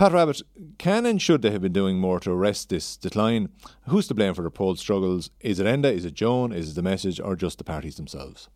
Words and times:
Pat 0.00 0.12
Rabbitte, 0.12 0.40
can 0.78 1.04
and 1.04 1.20
should 1.20 1.42
they 1.42 1.50
have 1.50 1.60
been 1.60 1.74
doing 1.74 1.98
more 1.98 2.20
to 2.20 2.30
arrest 2.30 2.70
this 2.70 2.96
decline? 2.96 3.50
Who's 3.86 4.08
to 4.08 4.14
blame 4.14 4.32
for 4.32 4.40
the 4.40 4.50
poll 4.50 4.74
struggles? 4.76 5.28
Is 5.40 5.60
it 5.60 5.66
Enda? 5.66 5.92
Is 5.92 6.06
it 6.06 6.14
Joan? 6.14 6.54
Is 6.54 6.70
it 6.70 6.74
the 6.74 6.82
message? 6.82 7.20
Or 7.20 7.36
just 7.36 7.58
the 7.58 7.64
parties 7.64 7.96
themselves? 7.96 8.48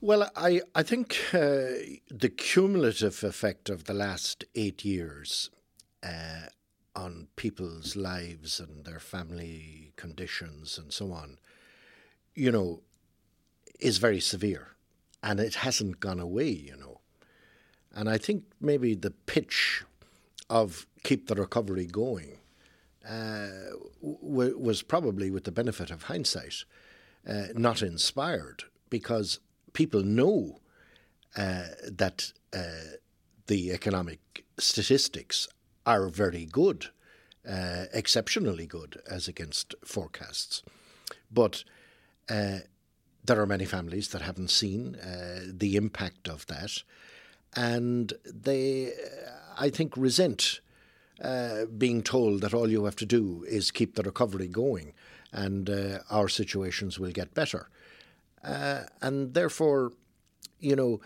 Well, 0.00 0.30
I, 0.34 0.62
I 0.74 0.82
think 0.82 1.20
uh, 1.34 1.76
the 2.08 2.32
cumulative 2.34 3.22
effect 3.22 3.68
of 3.68 3.84
the 3.84 3.92
last 3.92 4.46
eight 4.54 4.82
years 4.82 5.50
uh, 6.02 6.46
on 6.96 7.28
people's 7.36 7.94
lives 7.94 8.58
and 8.58 8.86
their 8.86 8.98
family 8.98 9.92
conditions 9.96 10.78
and 10.78 10.90
so 10.90 11.12
on, 11.12 11.36
you 12.34 12.50
know, 12.50 12.80
is 13.78 13.98
very 13.98 14.20
severe. 14.20 14.68
And 15.22 15.38
it 15.38 15.56
hasn't 15.56 16.00
gone 16.00 16.18
away, 16.18 16.48
you 16.48 16.78
know. 16.78 17.00
And 17.94 18.08
I 18.08 18.16
think 18.16 18.44
maybe 18.58 18.94
the 18.94 19.10
pitch 19.10 19.84
of 20.52 20.86
keep 21.02 21.28
the 21.28 21.34
recovery 21.34 21.86
going 21.86 22.36
uh, 23.08 23.48
w- 24.02 24.58
was 24.58 24.82
probably, 24.82 25.30
with 25.30 25.44
the 25.44 25.50
benefit 25.50 25.90
of 25.90 26.04
hindsight, 26.04 26.64
uh, 27.26 27.46
not 27.54 27.82
inspired 27.82 28.64
because 28.90 29.40
people 29.72 30.02
know 30.02 30.60
uh, 31.36 31.64
that 31.90 32.32
uh, 32.54 32.98
the 33.46 33.72
economic 33.72 34.44
statistics 34.58 35.48
are 35.86 36.08
very 36.08 36.44
good, 36.44 36.86
uh, 37.48 37.86
exceptionally 37.94 38.66
good 38.66 39.00
as 39.10 39.28
against 39.28 39.74
forecasts. 39.84 40.62
But 41.30 41.64
uh, 42.28 42.58
there 43.24 43.40
are 43.40 43.46
many 43.46 43.64
families 43.64 44.08
that 44.08 44.20
haven't 44.20 44.50
seen 44.50 44.98
the 45.46 45.76
impact 45.76 46.28
of 46.28 46.46
that, 46.46 46.82
and 47.56 48.12
they, 48.26 48.92
I 49.58 49.70
think, 49.70 49.96
resent 49.96 50.60
uh, 51.22 51.66
being 51.66 52.02
told 52.02 52.40
that 52.40 52.54
all 52.54 52.68
you 52.68 52.84
have 52.84 52.96
to 52.96 53.06
do 53.06 53.44
is 53.48 53.70
keep 53.70 53.94
the 53.94 54.02
recovery 54.02 54.48
going 54.48 54.92
and 55.32 55.70
uh, 55.70 55.98
our 56.10 56.28
situations 56.28 56.98
will 56.98 57.12
get 57.12 57.34
better. 57.34 57.68
Uh, 58.44 58.82
and 59.00 59.34
therefore, 59.34 59.92
you 60.58 60.76
know, 60.76 61.00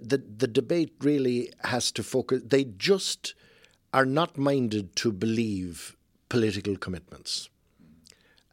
the 0.00 0.22
the 0.38 0.46
debate 0.46 0.94
really 1.00 1.52
has 1.64 1.92
to 1.92 2.02
focus. 2.02 2.42
They 2.44 2.64
just 2.64 3.34
are 3.92 4.06
not 4.06 4.38
minded 4.38 4.96
to 4.96 5.12
believe 5.12 5.96
political 6.28 6.76
commitments. 6.76 7.48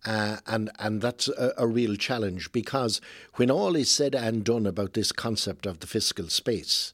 Uh, 0.05 0.37
and 0.45 0.69
and 0.77 1.01
that's 1.01 1.27
a, 1.29 1.53
a, 1.57 1.65
real 1.65 1.95
challenge 1.95 2.51
because 2.51 3.01
when 3.35 3.49
all 3.49 3.75
is 3.75 3.89
said 3.89 4.13
and 4.13 4.43
done 4.43 4.67
about 4.67 4.93
this 4.93 5.11
concept 5.11 5.65
of 5.65 5.79
the 5.79 5.87
fiscal 5.87 6.27
space, 6.27 6.93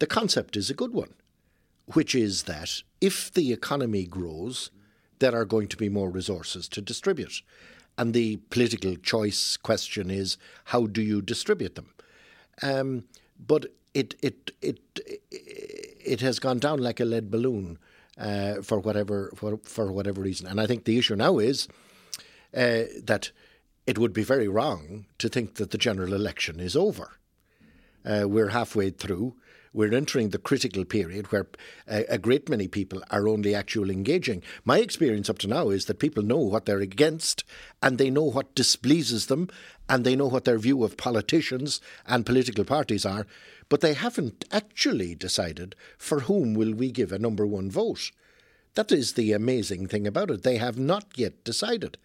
the 0.00 0.06
concept 0.06 0.56
is 0.56 0.68
a 0.68 0.74
good 0.74 0.92
one, 0.92 1.14
which 1.94 2.14
is 2.14 2.42
that 2.44 2.82
if 3.00 3.32
the 3.32 3.52
economy 3.52 4.04
grows, 4.04 4.70
there 5.20 5.34
are 5.34 5.44
going 5.44 5.68
to 5.68 5.76
be 5.76 5.88
more 5.88 6.10
resources 6.10 6.68
to 6.68 6.80
distribute, 6.80 7.42
and 7.96 8.12
the 8.12 8.36
political 8.50 8.96
choice 8.96 9.56
question 9.56 10.10
is 10.10 10.36
how 10.64 10.86
do 10.86 11.02
you 11.02 11.22
distribute 11.22 11.74
them? 11.74 11.94
Um, 12.62 13.04
but 13.38 13.66
it 13.94 14.14
it 14.22 14.50
it 14.60 14.80
it 15.30 16.20
has 16.20 16.38
gone 16.38 16.58
down 16.58 16.78
like 16.78 17.00
a 17.00 17.04
lead 17.04 17.30
balloon 17.30 17.78
uh, 18.18 18.62
for 18.62 18.78
whatever 18.80 19.30
for, 19.36 19.58
for 19.62 19.92
whatever 19.92 20.22
reason. 20.22 20.46
And 20.46 20.60
I 20.60 20.66
think 20.66 20.84
the 20.84 20.98
issue 20.98 21.16
now 21.16 21.38
is 21.38 21.68
uh, 22.56 22.84
that 23.04 23.30
it 23.86 23.98
would 23.98 24.12
be 24.12 24.22
very 24.22 24.48
wrong 24.48 25.06
to 25.18 25.28
think 25.28 25.56
that 25.56 25.70
the 25.70 25.78
general 25.78 26.14
election 26.14 26.60
is 26.60 26.76
over. 26.76 27.19
Uh, 28.04 28.24
we're 28.26 28.48
halfway 28.48 28.90
through. 28.90 29.34
We're 29.72 29.94
entering 29.94 30.30
the 30.30 30.38
critical 30.38 30.84
period 30.84 31.30
where 31.30 31.46
a, 31.86 32.04
a, 32.14 32.18
great 32.18 32.48
many 32.48 32.66
people 32.66 33.04
are 33.10 33.28
only 33.28 33.54
actually 33.54 33.94
engaging. 33.94 34.42
My 34.64 34.78
experience 34.78 35.30
up 35.30 35.38
to 35.38 35.46
now 35.46 35.70
is 35.70 35.84
that 35.84 36.00
people 36.00 36.24
know 36.24 36.38
what 36.38 36.66
they're 36.66 36.80
against 36.80 37.44
and 37.80 37.96
they 37.96 38.10
know 38.10 38.24
what 38.24 38.56
displeases 38.56 39.26
them 39.26 39.48
and 39.88 40.04
they 40.04 40.16
know 40.16 40.26
what 40.26 40.44
their 40.44 40.58
view 40.58 40.82
of 40.82 40.96
politicians 40.96 41.80
and 42.04 42.26
political 42.26 42.64
parties 42.64 43.06
are, 43.06 43.28
but 43.68 43.80
they 43.80 43.94
haven't 43.94 44.44
actually 44.50 45.14
decided 45.14 45.76
for 45.98 46.20
whom 46.20 46.54
will 46.54 46.74
we 46.74 46.90
give 46.90 47.12
a 47.12 47.18
number 47.18 47.46
one 47.46 47.70
vote. 47.70 48.10
That 48.74 48.90
is 48.90 49.12
the 49.12 49.32
amazing 49.32 49.86
thing 49.86 50.06
about 50.06 50.30
it. 50.30 50.42
They 50.42 50.56
have 50.56 50.78
not 50.78 51.06
yet 51.14 51.44
decided. 51.44 51.96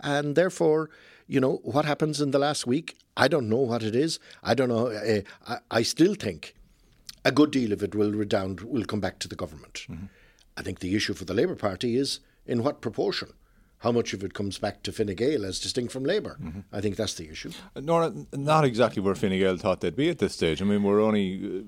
And 0.00 0.36
therefore, 0.36 0.88
you 1.30 1.40
know, 1.40 1.60
what 1.62 1.84
happens 1.84 2.20
in 2.20 2.32
the 2.32 2.40
last 2.40 2.66
week, 2.66 2.98
I 3.16 3.28
don't 3.28 3.48
know 3.48 3.58
what 3.58 3.84
it 3.84 3.94
is. 3.94 4.18
I 4.42 4.54
don't 4.54 4.68
know. 4.68 4.88
Uh, 4.88 5.20
I, 5.46 5.58
I 5.70 5.82
still 5.82 6.14
think 6.14 6.56
a 7.24 7.30
good 7.30 7.52
deal 7.52 7.72
of 7.72 7.84
it 7.84 7.94
will 7.94 8.10
redound, 8.10 8.62
will 8.62 8.84
come 8.84 8.98
back 8.98 9.20
to 9.20 9.28
the 9.28 9.36
government. 9.36 9.86
Mm-hmm. 9.88 10.06
I 10.56 10.62
think 10.62 10.80
the 10.80 10.96
issue 10.96 11.14
for 11.14 11.24
the 11.24 11.32
Labour 11.32 11.54
Party 11.54 11.96
is 11.96 12.18
in 12.46 12.64
what 12.64 12.80
proportion. 12.80 13.32
How 13.78 13.92
much 13.92 14.12
of 14.12 14.24
it 14.24 14.34
comes 14.34 14.58
back 14.58 14.82
to 14.82 14.92
Fine 14.92 15.14
Gael 15.14 15.46
as 15.46 15.60
distinct 15.60 15.92
from 15.92 16.04
Labour 16.04 16.36
mm-hmm. 16.42 16.60
I 16.72 16.80
think 16.80 16.96
that's 16.96 17.14
the 17.14 17.30
issue. 17.30 17.52
Nora, 17.76 18.12
not 18.32 18.64
exactly 18.64 19.00
where 19.00 19.14
Fine 19.14 19.38
Gael 19.38 19.56
thought 19.56 19.80
they'd 19.80 19.96
be 19.96 20.10
at 20.10 20.18
this 20.18 20.34
stage. 20.34 20.60
I 20.60 20.64
mean, 20.64 20.82
we're 20.82 21.00
only 21.00 21.26
uh, 21.36 21.62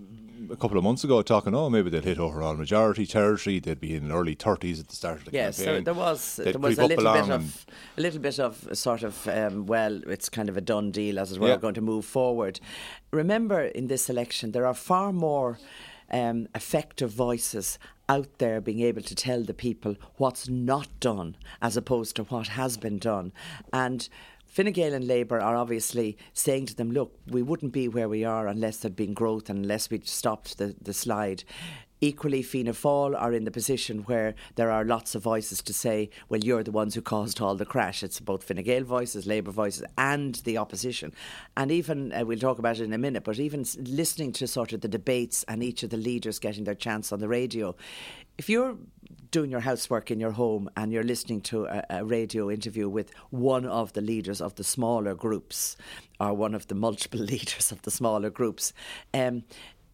a 0.50 0.56
couple 0.56 0.78
of 0.78 0.84
months 0.84 1.04
ago 1.04 1.22
talking, 1.22 1.54
oh, 1.54 1.70
maybe 1.70 1.90
they'd 1.90 2.04
hit 2.04 2.18
overall 2.18 2.54
majority 2.54 3.06
territory. 3.06 3.60
They'd 3.60 3.80
be 3.80 3.94
in 3.94 4.10
early 4.10 4.34
thirties 4.34 4.80
at 4.80 4.88
the 4.88 4.96
start 4.96 5.18
of 5.18 5.24
the 5.26 5.32
yes, 5.32 5.58
campaign. 5.58 5.74
Yes, 5.74 5.80
so 5.80 5.84
there 5.84 5.94
was 5.94 6.36
there 6.36 6.58
was 6.58 6.78
a 6.78 6.86
little 6.86 7.12
bit 7.12 7.28
of 7.30 7.66
a 7.96 8.00
little 8.00 8.20
bit 8.20 8.38
of 8.38 8.68
sort 8.76 9.02
of 9.02 9.28
um, 9.28 9.66
well, 9.66 10.02
it's 10.08 10.28
kind 10.28 10.48
of 10.48 10.56
a 10.56 10.60
done 10.60 10.90
deal 10.90 11.18
as 11.18 11.38
we're 11.38 11.48
yeah. 11.48 11.56
going 11.56 11.74
to 11.74 11.80
move 11.80 12.04
forward. 12.04 12.60
Remember, 13.10 13.62
in 13.62 13.86
this 13.88 14.08
election, 14.08 14.52
there 14.52 14.66
are 14.66 14.74
far 14.74 15.12
more 15.12 15.58
um, 16.10 16.48
effective 16.54 17.10
voices 17.10 17.78
out 18.08 18.38
there 18.38 18.60
being 18.60 18.80
able 18.80 19.02
to 19.02 19.14
tell 19.14 19.42
the 19.42 19.54
people 19.54 19.96
what's 20.16 20.48
not 20.48 20.88
done 21.00 21.36
as 21.62 21.76
opposed 21.76 22.16
to 22.16 22.24
what 22.24 22.48
has 22.48 22.76
been 22.76 22.98
done. 22.98 23.32
And 23.72 24.08
Fine 24.52 24.72
Gael 24.72 24.92
and 24.92 25.06
Labour 25.06 25.40
are 25.40 25.56
obviously 25.56 26.18
saying 26.34 26.66
to 26.66 26.74
them, 26.74 26.90
look, 26.90 27.18
we 27.26 27.40
wouldn't 27.40 27.72
be 27.72 27.88
where 27.88 28.06
we 28.06 28.22
are 28.22 28.46
unless 28.46 28.76
there'd 28.76 28.94
been 28.94 29.14
growth 29.14 29.48
and 29.48 29.60
unless 29.60 29.88
we'd 29.88 30.06
stopped 30.06 30.58
the, 30.58 30.76
the 30.78 30.92
slide. 30.92 31.42
Equally, 32.02 32.42
Fianna 32.42 32.72
Fáil 32.72 33.18
are 33.18 33.32
in 33.32 33.44
the 33.44 33.50
position 33.50 34.00
where 34.00 34.34
there 34.56 34.70
are 34.70 34.84
lots 34.84 35.14
of 35.14 35.22
voices 35.22 35.62
to 35.62 35.72
say, 35.72 36.10
well, 36.28 36.44
you're 36.44 36.62
the 36.62 36.70
ones 36.70 36.94
who 36.94 37.00
caused 37.00 37.40
all 37.40 37.54
the 37.54 37.64
crash. 37.64 38.02
It's 38.02 38.20
both 38.20 38.44
Fine 38.44 38.62
Gael 38.62 38.84
voices, 38.84 39.26
Labour 39.26 39.52
voices, 39.52 39.84
and 39.96 40.34
the 40.44 40.58
opposition. 40.58 41.14
And 41.56 41.72
even, 41.72 42.12
uh, 42.12 42.26
we'll 42.26 42.38
talk 42.38 42.58
about 42.58 42.78
it 42.78 42.84
in 42.84 42.92
a 42.92 42.98
minute, 42.98 43.24
but 43.24 43.38
even 43.38 43.64
listening 43.78 44.32
to 44.32 44.46
sort 44.46 44.74
of 44.74 44.82
the 44.82 44.88
debates 44.88 45.44
and 45.44 45.62
each 45.62 45.82
of 45.82 45.88
the 45.88 45.96
leaders 45.96 46.38
getting 46.38 46.64
their 46.64 46.74
chance 46.74 47.10
on 47.10 47.20
the 47.20 47.28
radio, 47.28 47.74
if 48.36 48.50
you're 48.50 48.76
doing 49.32 49.50
your 49.50 49.60
housework 49.60 50.10
in 50.10 50.20
your 50.20 50.30
home 50.30 50.70
and 50.76 50.92
you're 50.92 51.02
listening 51.02 51.40
to 51.40 51.64
a, 51.64 51.84
a, 51.90 52.04
radio 52.04 52.50
interview 52.50 52.88
with 52.88 53.10
one 53.30 53.64
of 53.64 53.92
the 53.94 54.00
leaders 54.00 54.40
of 54.40 54.54
the 54.54 54.62
smaller 54.62 55.14
groups 55.14 55.76
or 56.20 56.34
one 56.34 56.54
of 56.54 56.68
the 56.68 56.74
multiple 56.74 57.20
leaders 57.32 57.72
of 57.72 57.82
the 57.82 57.90
smaller 57.90 58.30
groups, 58.30 58.72
um, 59.14 59.42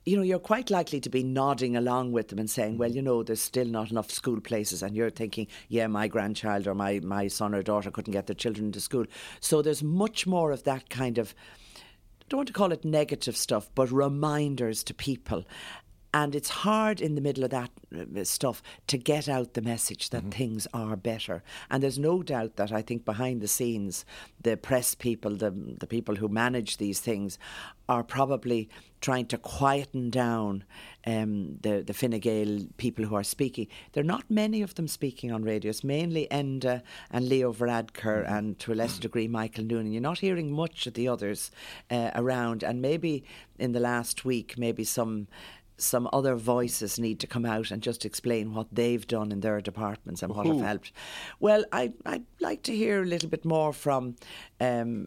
you 0.04 0.16
know, 0.16 0.22
you're 0.22 0.38
quite 0.38 0.70
likely 0.70 1.00
to 1.00 1.10
be 1.10 1.22
nodding 1.22 1.76
along 1.76 2.12
with 2.12 2.28
them 2.28 2.38
and 2.38 2.50
saying, 2.50 2.78
well, 2.78 2.90
you 2.90 3.02
know, 3.02 3.22
there's 3.22 3.40
still 3.40 3.66
not 3.66 3.90
enough 3.90 4.10
school 4.10 4.40
places. 4.40 4.82
And 4.82 4.96
you're 4.96 5.10
thinking, 5.10 5.46
yeah, 5.68 5.86
my 5.86 6.08
grandchild 6.08 6.66
or 6.66 6.74
my, 6.74 7.00
my 7.00 7.28
son 7.28 7.54
or 7.54 7.62
daughter 7.62 7.90
couldn't 7.90 8.12
get 8.12 8.26
their 8.26 8.34
children 8.34 8.66
into 8.66 8.80
school. 8.80 9.04
So 9.40 9.62
there's 9.62 9.82
much 9.82 10.26
more 10.26 10.50
of 10.50 10.64
that 10.64 10.88
kind 10.88 11.18
of, 11.18 11.34
I 11.76 12.24
don't 12.28 12.38
want 12.38 12.46
to 12.48 12.54
call 12.54 12.72
it 12.72 12.84
negative 12.84 13.36
stuff, 13.36 13.70
but 13.74 13.92
reminders 13.92 14.82
to 14.84 14.94
people. 14.94 15.44
And 16.18 16.34
it's 16.34 16.48
hard 16.48 17.00
in 17.00 17.14
the 17.14 17.20
middle 17.20 17.44
of 17.44 17.50
that 17.50 17.70
uh, 17.94 18.24
stuff 18.24 18.60
to 18.88 18.98
get 18.98 19.28
out 19.28 19.54
the 19.54 19.62
message 19.62 20.10
that 20.10 20.22
mm-hmm. 20.22 20.30
things 20.30 20.66
are 20.74 20.96
better. 20.96 21.44
And 21.70 21.80
there's 21.80 21.96
no 21.96 22.24
doubt 22.24 22.56
that 22.56 22.72
I 22.72 22.82
think 22.82 23.04
behind 23.04 23.40
the 23.40 23.46
scenes, 23.46 24.04
the 24.42 24.56
press 24.56 24.96
people, 24.96 25.36
the, 25.36 25.52
the 25.52 25.86
people 25.86 26.16
who 26.16 26.26
manage 26.26 26.78
these 26.78 26.98
things, 26.98 27.38
are 27.88 28.02
probably 28.02 28.68
trying 29.00 29.26
to 29.26 29.38
quieten 29.38 30.10
down 30.10 30.64
um, 31.06 31.56
the, 31.60 31.82
the 31.86 31.94
Fine 31.94 32.18
Gael 32.18 32.66
people 32.78 33.04
who 33.04 33.14
are 33.14 33.22
speaking. 33.22 33.68
There 33.92 34.02
are 34.02 34.14
not 34.16 34.24
many 34.28 34.60
of 34.60 34.74
them 34.74 34.88
speaking 34.88 35.30
on 35.30 35.44
radio. 35.44 35.70
It's 35.70 35.84
mainly 35.84 36.26
Enda 36.32 36.82
and 37.12 37.28
Leo 37.28 37.52
Varadkar 37.52 38.24
mm-hmm. 38.24 38.34
and 38.34 38.58
to 38.58 38.72
a 38.72 38.74
lesser 38.74 39.00
degree 39.00 39.28
Michael 39.28 39.64
Noonan. 39.64 39.92
You're 39.92 40.02
not 40.02 40.18
hearing 40.18 40.50
much 40.52 40.88
of 40.88 40.94
the 40.94 41.06
others 41.06 41.52
uh, 41.92 42.10
around. 42.16 42.64
And 42.64 42.82
maybe 42.82 43.22
in 43.58 43.72
the 43.72 43.80
last 43.80 44.24
week, 44.24 44.58
maybe 44.58 44.84
some 44.84 45.28
some 45.78 46.08
other 46.12 46.34
voices 46.34 46.98
need 46.98 47.20
to 47.20 47.26
come 47.26 47.46
out 47.46 47.70
and 47.70 47.82
just 47.82 48.04
explain 48.04 48.52
what 48.52 48.66
they've 48.72 49.06
done 49.06 49.32
in 49.32 49.40
their 49.40 49.60
departments 49.60 50.22
and 50.22 50.34
what 50.34 50.46
have 50.46 50.60
helped. 50.60 50.92
Well, 51.40 51.64
I, 51.72 51.92
I'd 52.04 52.24
like 52.40 52.62
to 52.64 52.76
hear 52.76 53.02
a 53.02 53.06
little 53.06 53.28
bit 53.28 53.44
more 53.44 53.72
from 53.72 54.16
um, 54.60 55.06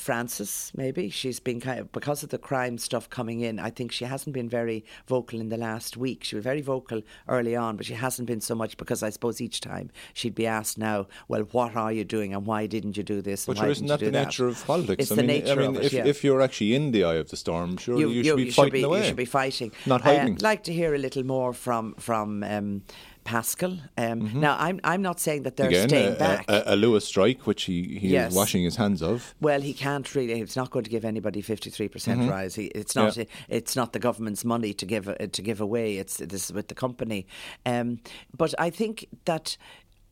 Frances, 0.00 0.72
maybe 0.76 1.10
she's 1.10 1.40
been 1.40 1.60
kind 1.60 1.80
of 1.80 1.92
because 1.92 2.22
of 2.22 2.30
the 2.30 2.38
crime 2.38 2.78
stuff 2.78 3.08
coming 3.10 3.40
in. 3.40 3.58
I 3.58 3.70
think 3.70 3.92
she 3.92 4.04
hasn't 4.04 4.34
been 4.34 4.48
very 4.48 4.84
vocal 5.06 5.40
in 5.40 5.48
the 5.48 5.56
last 5.56 5.96
week. 5.96 6.24
She 6.24 6.36
was 6.36 6.44
very 6.44 6.60
vocal 6.60 7.02
early 7.28 7.54
on, 7.56 7.76
but 7.76 7.86
she 7.86 7.94
hasn't 7.94 8.26
been 8.26 8.40
so 8.40 8.54
much 8.54 8.76
because 8.76 9.02
I 9.02 9.10
suppose 9.10 9.40
each 9.40 9.60
time 9.60 9.90
she'd 10.14 10.34
be 10.34 10.46
asked 10.46 10.78
now, 10.78 11.06
"Well, 11.28 11.42
what 11.52 11.76
are 11.76 11.92
you 11.92 12.04
doing, 12.04 12.34
and 12.34 12.46
why 12.46 12.66
didn't 12.66 12.96
you 12.96 13.02
do 13.02 13.20
this?" 13.22 13.46
But 13.46 13.58
sure, 13.58 13.68
isn't 13.68 13.86
that 13.86 14.00
the 14.00 14.10
that? 14.10 14.26
nature 14.26 14.48
of 14.48 14.64
politics? 14.64 15.02
It's 15.02 15.12
I 15.12 15.16
the 15.16 15.22
mean, 15.22 15.44
nature 15.44 15.52
I 15.52 15.54
mean, 15.56 15.76
of 15.76 15.82
it, 15.82 15.84
if, 15.86 15.92
yeah. 15.92 16.06
if 16.06 16.24
you're 16.24 16.40
actually 16.40 16.74
in 16.74 16.92
the 16.92 17.04
eye 17.04 17.14
of 17.14 17.30
the 17.30 17.36
storm, 17.36 17.76
sure, 17.76 17.98
you, 17.98 18.08
you, 18.08 18.24
should 18.24 18.36
be 18.36 18.44
you 18.44 18.52
fighting 18.52 18.66
should 18.66 18.72
be, 18.72 18.82
away. 18.82 18.98
You 19.00 19.04
should 19.04 19.16
be 19.16 19.24
fighting, 19.24 19.72
not 19.86 20.00
hiding. 20.02 20.34
I'd 20.34 20.42
like 20.42 20.62
to 20.64 20.72
hear 20.72 20.94
a 20.94 20.98
little 20.98 21.24
more 21.24 21.52
from 21.52 21.94
from. 21.98 22.42
Um, 22.42 22.82
Paschal. 23.28 23.72
Um, 23.98 24.22
mm-hmm. 24.22 24.40
Now, 24.40 24.56
I'm 24.58 24.80
I'm 24.84 25.02
not 25.02 25.20
saying 25.20 25.42
that 25.42 25.56
they're 25.56 25.68
Again, 25.68 25.88
staying 25.88 26.14
a, 26.14 26.16
back. 26.16 26.46
A, 26.48 26.62
a, 26.72 26.76
Luas 26.76 27.02
strike, 27.02 27.46
which 27.46 27.64
he, 27.64 27.98
he 27.98 28.08
yes. 28.08 28.30
is 28.30 28.36
washing 28.36 28.64
his 28.64 28.76
hands 28.76 29.02
of. 29.02 29.34
Well, 29.38 29.60
he 29.60 29.74
can't 29.74 30.14
really. 30.14 30.40
It's 30.40 30.56
not 30.56 30.70
going 30.70 30.84
to 30.84 30.90
give 30.90 31.04
anybody 31.04 31.42
53 31.42 31.88
percent 31.88 32.20
Mm-hmm. 32.20 32.30
rise. 32.30 32.54
He, 32.54 32.66
it's 32.68 32.96
not. 32.96 33.16
Yeah. 33.16 33.24
It's 33.50 33.76
not 33.76 33.92
the 33.92 33.98
government's 33.98 34.46
money 34.46 34.72
to 34.72 34.86
give 34.86 35.08
uh, 35.08 35.14
to 35.30 35.42
give 35.42 35.60
away. 35.60 35.98
It's 35.98 36.16
this 36.16 36.46
is 36.46 36.52
with 36.54 36.68
the 36.68 36.74
company. 36.74 37.26
Um, 37.66 38.00
but 38.34 38.54
I 38.58 38.70
think 38.70 39.06
that. 39.26 39.58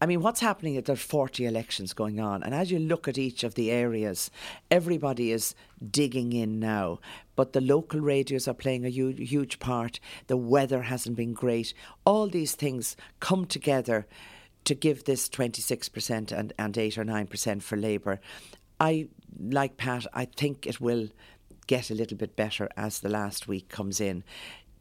I 0.01 0.05
mean, 0.05 0.21
what's 0.21 0.41
happening 0.41 0.75
is 0.75 0.85
there 0.85 0.93
are 0.93 0.97
40 0.97 1.47
elections 1.47 1.95
going 1.95 2.21
on, 2.21 2.43
and 2.43 2.55
as 2.55 2.71
you 2.71 2.79
look 2.79 3.09
at 3.09 3.17
each 3.17 3.45
of 3.45 3.55
the 3.55 3.71
areas, 3.71 4.31
everybody 4.71 5.33
is 5.33 5.55
digging 5.91 6.35
in 6.35 6.61
now. 6.61 7.01
But 7.35 7.55
the 7.55 7.63
local 7.63 8.01
radios 8.01 8.47
are 8.47 8.55
playing 8.55 8.85
a 8.85 8.91
huge, 8.91 9.31
huge 9.31 9.59
part. 9.59 9.99
The 10.27 10.37
weather 10.37 10.83
hasn't 10.83 11.17
been 11.17 11.33
great. 11.33 11.73
All 12.05 12.29
these 12.29 12.55
things 12.55 12.95
come 13.21 13.47
together 13.47 14.07
to 14.65 14.75
give 14.75 15.05
this 15.05 15.29
26% 15.31 16.33
and, 16.33 16.53
and 16.59 16.77
8 16.77 16.99
or 16.99 17.05
9% 17.05 17.63
for 17.63 17.77
Labour. 17.77 18.21
I, 18.79 19.09
like 19.41 19.79
Pat, 19.79 20.07
I 20.13 20.27
think 20.27 20.67
it 20.67 20.81
will 20.81 21.09
get 21.67 21.91
a 21.91 21.95
little 21.95 22.19
bit 22.19 22.37
better 22.37 22.69
as 22.77 23.01
the 23.01 23.09
last 23.09 23.49
week 23.49 23.69
comes 23.69 24.01
in. 24.01 24.25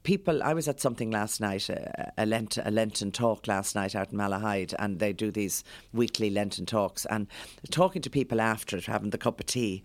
People, 0.05 0.41
I 0.41 0.53
was 0.53 0.67
at 0.69 0.79
something 0.79 1.11
last 1.11 1.41
night, 1.41 1.67
a, 1.67 2.13
a, 2.17 2.25
Lent, 2.25 2.57
a 2.63 2.71
Lenten 2.71 3.11
talk 3.11 3.47
last 3.47 3.75
night 3.75 3.95
out 3.95 4.11
in 4.11 4.17
Malahide, 4.17 4.73
and 4.79 4.99
they 4.99 5.11
do 5.11 5.31
these 5.31 5.63
weekly 5.91 6.29
Lenten 6.29 6.65
talks. 6.65 7.05
And 7.07 7.27
talking 7.71 8.01
to 8.03 8.09
people 8.09 8.39
after 8.39 8.77
it, 8.77 8.85
having 8.85 9.09
the 9.09 9.17
cup 9.17 9.39
of 9.39 9.47
tea, 9.47 9.83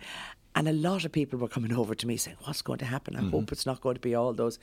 and 0.55 0.69
a 0.69 0.73
lot 0.73 1.05
of 1.05 1.13
people 1.13 1.39
were 1.39 1.49
coming 1.49 1.73
over 1.73 1.95
to 1.95 2.07
me 2.07 2.17
saying, 2.17 2.37
What's 2.45 2.63
going 2.63 2.81
to 2.81 2.85
happen? 2.85 3.17
I 3.17 3.21
mm-hmm. 3.21 3.31
hope 3.31 3.51
it's 3.51 3.67
not 3.67 3.81
going 3.81 3.95
to 3.95 4.01
be 4.01 4.15
all 4.15 4.33
those 4.33 4.59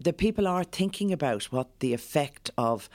the 0.00 0.12
people 0.14 0.48
are 0.48 0.64
thinking 0.64 1.12
about 1.12 1.44
what 1.44 1.80
the 1.80 1.92
effect 1.92 2.50
of, 2.56 2.88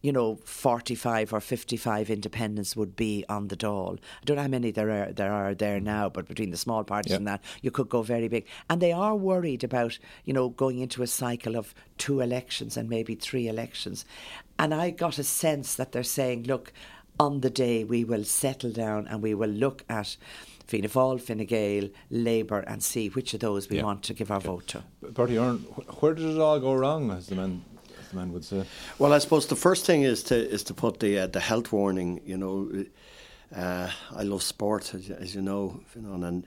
you 0.00 0.10
know, 0.10 0.40
45 0.44 1.32
or 1.32 1.40
55 1.40 2.10
independents 2.10 2.74
would 2.74 2.96
be 2.96 3.24
on 3.28 3.46
the 3.46 3.56
Dáil. 3.56 3.98
I 3.98 4.24
don't 4.24 4.36
know 4.36 4.42
how 4.42 4.48
many 4.48 4.72
there 4.72 4.90
are 4.90 5.12
there 5.12 5.32
are 5.32 5.54
there 5.54 5.78
now, 5.78 6.08
but 6.08 6.26
between 6.26 6.50
the 6.50 6.56
small 6.56 6.82
parties 6.82 7.12
yep. 7.12 7.18
and 7.18 7.28
that, 7.28 7.44
you 7.62 7.70
could 7.70 7.88
go 7.88 8.02
very 8.02 8.26
big. 8.26 8.46
And 8.68 8.82
they 8.82 8.92
are 8.92 9.14
worried 9.14 9.62
about, 9.62 9.98
you 10.24 10.32
know, 10.32 10.48
going 10.48 10.80
into 10.80 11.02
a 11.02 11.06
cycle 11.06 11.56
of 11.56 11.74
two 11.96 12.20
elections 12.20 12.76
and 12.76 12.88
maybe 12.88 13.14
three 13.14 13.46
elections. 13.46 14.04
And 14.58 14.74
I 14.74 14.90
got 14.90 15.18
a 15.18 15.24
sense 15.24 15.76
that 15.76 15.92
they're 15.92 16.02
saying, 16.02 16.44
look, 16.44 16.72
on 17.20 17.40
the 17.40 17.50
day 17.50 17.84
we 17.84 18.02
will 18.04 18.24
settle 18.24 18.72
down 18.72 19.06
and 19.06 19.22
we 19.22 19.34
will 19.34 19.50
look 19.50 19.84
at 19.88 20.16
Fianna 20.68 20.88
Fáil, 20.88 21.18
Fine 21.18 21.46
Gael, 21.46 21.88
Labour, 22.10 22.60
and 22.60 22.82
see 22.82 23.08
which 23.08 23.32
of 23.32 23.40
those 23.40 23.70
we 23.70 23.78
yeah. 23.78 23.84
want 23.84 24.02
to 24.04 24.12
give 24.12 24.30
our 24.30 24.38
vote 24.40 24.66
to. 24.68 24.84
Bertie 25.00 25.36
Ahern, 25.36 25.56
where 26.00 26.12
did 26.14 26.26
it 26.26 26.38
all 26.38 26.60
go 26.60 26.74
wrong, 26.74 27.10
as 27.10 27.26
the 27.26 27.36
man, 27.36 27.64
as 27.98 28.08
the 28.10 28.16
man 28.16 28.32
would 28.32 28.44
say? 28.44 28.64
Well, 28.98 29.14
I 29.14 29.18
suppose 29.18 29.46
the 29.46 29.56
first 29.56 29.86
thing 29.86 30.02
is 30.02 30.22
to 30.24 30.36
is 30.36 30.62
to 30.64 30.74
put 30.74 31.00
the 31.00 31.20
uh, 31.20 31.26
the 31.26 31.40
health 31.40 31.72
warning. 31.72 32.20
You 32.26 32.36
know, 32.36 32.84
uh, 33.56 33.90
I 34.14 34.22
love 34.24 34.42
sport, 34.42 34.94
as, 34.94 35.08
as 35.10 35.34
you 35.34 35.42
know, 35.42 35.80
you 35.96 36.02
know, 36.02 36.26
and. 36.26 36.46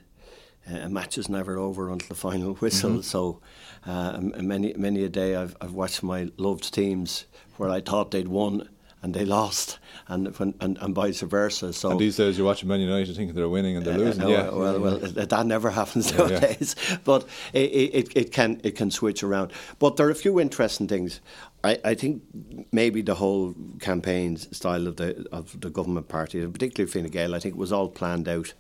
Uh, 0.72 0.76
a 0.76 0.90
match 0.90 1.18
is 1.18 1.28
never 1.28 1.58
over 1.58 1.90
until 1.90 2.10
the 2.10 2.14
final 2.14 2.54
whistle. 2.54 2.92
Mm-hmm. 2.92 3.02
So, 3.02 3.42
uh, 3.88 4.20
many 4.22 4.76
many 4.78 5.04
a 5.04 5.10
day 5.10 5.36
I've 5.36 5.56
I've 5.60 5.74
watched 5.74 6.04
my 6.04 6.30
loved 6.38 6.72
teams 6.72 7.26
where 7.58 7.72
I 7.72 7.82
thought 7.82 8.12
they'd 8.12 8.28
won 8.28 8.70
and 9.04 9.14
they 9.14 9.26
lost, 9.26 9.80
and 10.08 10.28
and, 10.40 10.78
and 10.80 10.96
vice 10.96 11.22
versa. 11.22 11.74
So 11.74 11.92
and 11.92 12.00
these 12.00 12.18
days 12.18 12.38
you're 12.38 12.46
watching 12.46 12.70
Man 12.70 12.80
United 12.80 13.16
thinking 13.16 13.36
they're 13.36 13.50
winning 13.50 13.78
and 13.78 13.86
they're 13.86 13.96
uh, 13.96 13.98
losing. 13.98 14.22
No, 14.22 14.30
yeah, 14.30 14.50
well, 14.50 14.80
well, 14.80 14.98
that 15.00 15.46
never 15.46 15.72
happens 15.72 16.12
Yeah, 16.12 16.18
nowadays. 16.18 16.76
But 17.04 17.26
it, 17.54 17.60
it, 17.60 18.12
it 18.16 18.32
can 18.32 18.62
it 18.64 18.76
can 18.76 18.92
switch 18.92 19.24
around. 19.24 19.52
But 19.80 19.96
there 19.96 20.08
are 20.08 20.12
a 20.12 20.16
few 20.16 20.40
interesting 20.40 20.88
things. 20.88 21.20
I, 21.64 21.80
I 21.84 21.96
think 21.96 22.24
maybe 22.72 23.02
the 23.02 23.16
whole 23.16 23.56
campaign 23.80 24.38
style 24.38 24.88
of 24.88 24.98
the 24.98 25.28
of 25.32 25.60
the 25.60 25.70
government 25.70 26.08
party, 26.08 26.46
particularly 26.48 26.92
Fine 26.92 27.12
Gael, 27.12 27.36
I 27.36 27.40
think 27.40 27.56
it 27.56 27.60
was 27.60 27.72
all 27.72 27.90
planned 27.90 28.28
out 28.28 28.54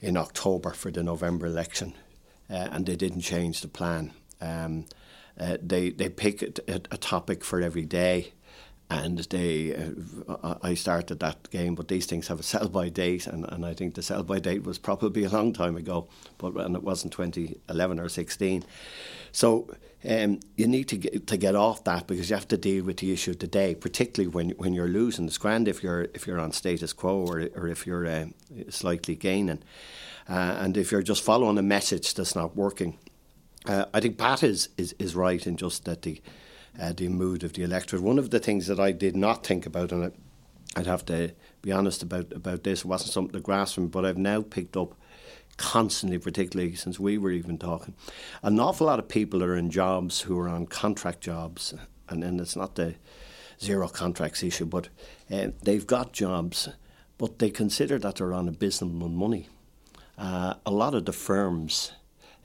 in 0.00 0.16
October 0.16 0.70
for 0.70 0.90
the 0.90 1.02
November 1.02 1.46
election, 1.46 1.94
uh, 2.50 2.68
and 2.70 2.86
they 2.86 2.96
didn't 2.96 3.20
change 3.22 3.60
the 3.60 3.68
plan. 3.68 4.12
Um, 4.40 4.86
uh, 5.40 5.56
they 5.62 5.90
they 5.90 6.08
pick 6.08 6.42
a, 6.68 6.74
a 6.90 6.96
topic 6.96 7.44
for 7.44 7.60
every 7.60 7.84
day 7.84 8.32
and 9.00 9.18
they 9.18 9.74
uh, 10.28 10.54
I 10.62 10.74
started 10.74 11.20
that 11.20 11.50
game 11.50 11.74
but 11.74 11.88
these 11.88 12.06
things 12.06 12.28
have 12.28 12.40
a 12.40 12.42
sell 12.42 12.68
by 12.68 12.88
date 12.88 13.26
and, 13.26 13.44
and 13.50 13.64
I 13.64 13.74
think 13.74 13.94
the 13.94 14.02
sell 14.02 14.22
by 14.22 14.38
date 14.38 14.64
was 14.64 14.78
probably 14.78 15.24
a 15.24 15.28
long 15.28 15.52
time 15.52 15.76
ago 15.76 16.08
but 16.38 16.56
and 16.56 16.76
it 16.76 16.82
wasn't 16.82 17.12
2011 17.12 18.00
or 18.00 18.08
16 18.08 18.64
so 19.32 19.74
um, 20.08 20.40
you 20.56 20.66
need 20.66 20.88
to 20.88 20.96
get 20.96 21.26
to 21.28 21.36
get 21.36 21.54
off 21.54 21.84
that 21.84 22.06
because 22.06 22.28
you 22.28 22.34
have 22.34 22.48
to 22.48 22.56
deal 22.56 22.84
with 22.84 22.98
the 22.98 23.12
issue 23.12 23.34
the 23.34 23.76
particularly 23.80 24.28
when 24.28 24.50
when 24.50 24.74
you're 24.74 24.88
losing. 24.88 25.26
It's 25.26 25.38
grand 25.38 25.68
if 25.68 25.82
you're 25.82 26.08
if 26.12 26.26
you're 26.26 26.40
on 26.40 26.50
status 26.50 26.92
quo 26.92 27.24
or, 27.24 27.48
or 27.54 27.68
if 27.68 27.86
you're 27.86 28.06
uh, 28.06 28.24
slightly 28.68 29.14
gaining. 29.14 29.62
Uh, 30.28 30.56
and 30.58 30.76
if 30.76 30.90
you're 30.90 31.02
just 31.02 31.22
following 31.22 31.58
a 31.58 31.62
message 31.62 32.14
that's 32.14 32.34
not 32.34 32.56
working 32.56 32.98
uh, 33.66 33.84
I 33.94 34.00
think 34.00 34.18
Pat 34.18 34.42
is, 34.42 34.68
is, 34.76 34.94
is 34.98 35.14
right 35.14 35.46
in 35.46 35.56
just 35.56 35.84
that 35.84 36.02
the 36.02 36.20
uh, 36.80 36.92
the 36.92 37.08
mood 37.08 37.44
of 37.44 37.52
the 37.52 37.62
electorate. 37.62 38.02
One 38.02 38.18
of 38.18 38.30
the 38.30 38.38
things 38.38 38.66
that 38.66 38.80
I 38.80 38.92
did 38.92 39.16
not 39.16 39.46
think 39.46 39.66
about, 39.66 39.92
and 39.92 40.04
I, 40.04 40.10
would 40.78 40.86
have 40.86 41.04
to 41.06 41.32
be 41.60 41.72
honest 41.72 42.02
about 42.02 42.32
about 42.32 42.64
this, 42.64 42.80
it 42.80 42.86
wasn't 42.86 43.12
something 43.12 43.32
to 43.32 43.40
grasp 43.40 43.74
from, 43.74 43.88
but 43.88 44.04
I've 44.04 44.18
now 44.18 44.42
picked 44.42 44.76
up 44.76 44.94
constantly, 45.56 46.18
particularly 46.18 46.74
since 46.74 46.98
we 46.98 47.18
were 47.18 47.30
even 47.30 47.58
talking, 47.58 47.94
an 48.42 48.58
awful 48.58 48.86
lot 48.86 48.98
of 48.98 49.08
people 49.08 49.42
are 49.42 49.56
in 49.56 49.70
jobs 49.70 50.22
who 50.22 50.38
are 50.38 50.48
on 50.48 50.66
contract 50.66 51.20
jobs, 51.20 51.74
and 52.08 52.22
then 52.22 52.40
it's 52.40 52.56
not 52.56 52.74
the 52.74 52.94
zero 53.60 53.88
contracts 53.88 54.42
issue, 54.42 54.64
but 54.64 54.88
uh, 55.30 55.48
they've 55.62 55.86
got 55.86 56.12
jobs, 56.12 56.68
but 57.18 57.38
they 57.38 57.50
consider 57.50 57.98
that 57.98 58.16
they're 58.16 58.34
on 58.34 58.48
a 58.48 58.52
business 58.52 58.90
abysmal 58.90 59.08
money. 59.08 59.48
Uh, 60.18 60.54
a 60.66 60.70
lot 60.70 60.94
of 60.94 61.04
the 61.04 61.12
firms 61.12 61.92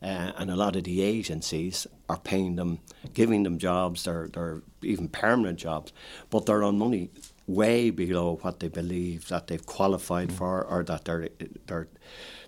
uh, 0.01 0.31
and 0.38 0.51
a 0.51 0.55
lot 0.55 0.75
of 0.75 0.83
the 0.83 1.01
agencies 1.01 1.88
are 2.09 2.19
paying 2.19 2.55
them, 2.55 2.79
giving 3.13 3.44
them 3.44 3.57
jobs, 3.57 4.03
they're, 4.03 4.27
they're 4.27 4.61
even 4.81 5.07
permanent 5.07 5.59
jobs, 5.59 5.91
but 6.29 6.45
they're 6.45 6.63
on 6.63 6.77
money 6.77 7.09
way 7.47 7.89
below 7.89 8.38
what 8.41 8.59
they 8.59 8.67
believe 8.67 9.27
that 9.29 9.47
they've 9.47 9.65
qualified 9.65 10.29
mm. 10.29 10.33
for 10.33 10.63
or 10.63 10.83
that 10.83 11.05
their, 11.05 11.29
their 11.65 11.88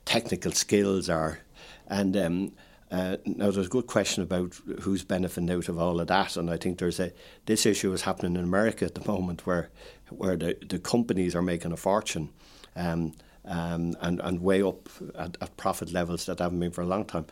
technical 0.06 0.51
skills 0.51 1.10
are. 1.10 1.40
And 1.88 2.16
um, 2.18 2.51
uh, 2.92 3.18
now 3.25 3.51
there's 3.51 3.68
a 3.68 3.69
good 3.69 3.88
question 3.88 4.24
about 4.24 4.56
who's 4.81 5.04
benefiting 5.04 5.51
out 5.51 5.69
of 5.69 5.78
all 5.78 6.00
of 6.00 6.07
that, 6.07 6.38
and 6.38 6.50
I 6.50 6.57
think 6.57 6.80
there's 6.80 7.00
a 7.00 7.12
this 7.46 7.66
issue 7.66 7.94
is 7.94 8.01
happening 8.01 8.36
in 8.36 8.44
America 8.44 8.86
at 8.86 8.96
the 8.96 9.07
moment 9.07 9.46
where 9.46 9.69
where 10.10 10.36
the, 10.36 10.58
the 10.68 10.79
companies 10.79 11.36
are 11.36 11.41
making 11.41 11.72
a 11.72 11.77
fortune. 11.77 12.29
Um, 12.75 13.13
um, 13.46 13.96
and, 14.01 14.19
and 14.22 14.41
way 14.41 14.62
up 14.62 14.89
at, 15.15 15.38
at, 15.41 15.58
profit 15.58 15.91
levels 15.91 16.25
that 16.25 16.39
haven't 16.39 16.60
been 16.60 16.72
for 16.72 16.81
a 16.81 16.88
long 16.88 17.05
time. 17.05 17.25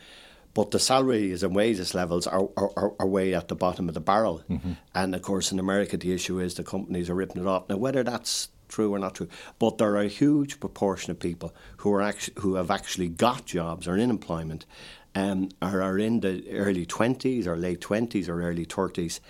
But 0.54 0.72
the 0.72 0.80
salaries 0.80 1.44
and 1.44 1.56
wages 1.56 1.94
levels 1.94 2.26
are, 2.26 2.50
are, 2.58 2.94
are 3.00 3.08
way 3.08 3.36
at 3.36 3.48
the 3.48 3.56
bottom 3.56 3.88
of 3.88 3.94
the 3.94 4.02
barrel. 4.02 4.42
Mm-hmm. 4.50 4.72
And 4.96 5.14
of 5.14 5.22
course, 5.22 5.52
in 5.52 5.60
America, 5.60 5.98
the 5.98 6.14
issue 6.14 6.40
is 6.40 6.56
the 6.56 6.64
companies 6.64 7.10
are 7.10 7.16
ripping 7.16 7.44
it 7.44 7.48
off. 7.48 7.70
Now, 7.70 7.78
whether 7.78 8.04
that's 8.04 8.50
true 8.68 8.94
or 8.94 9.00
not 9.00 9.16
true, 9.16 9.28
but 9.60 9.78
there 9.78 9.94
are 9.96 10.02
a 10.02 10.08
huge 10.08 10.60
proportion 10.60 11.12
of 11.12 11.20
people 11.20 11.54
who 11.78 11.94
are 11.94 12.02
actually, 12.02 12.42
who 12.42 12.56
have 12.56 12.72
actually 12.72 13.08
got 13.08 13.46
jobs 13.46 13.88
or 13.88 13.98
in 13.98 14.10
employment, 14.10 14.66
um, 15.16 15.50
or 15.62 15.82
are 15.82 15.98
in 15.98 16.22
the 16.22 16.44
early 16.52 16.86
twenties 16.86 17.48
or 17.48 17.56
late 17.56 17.82
twenties 17.82 18.28
or 18.28 18.42
early 18.42 18.66
thirties, 18.66 19.22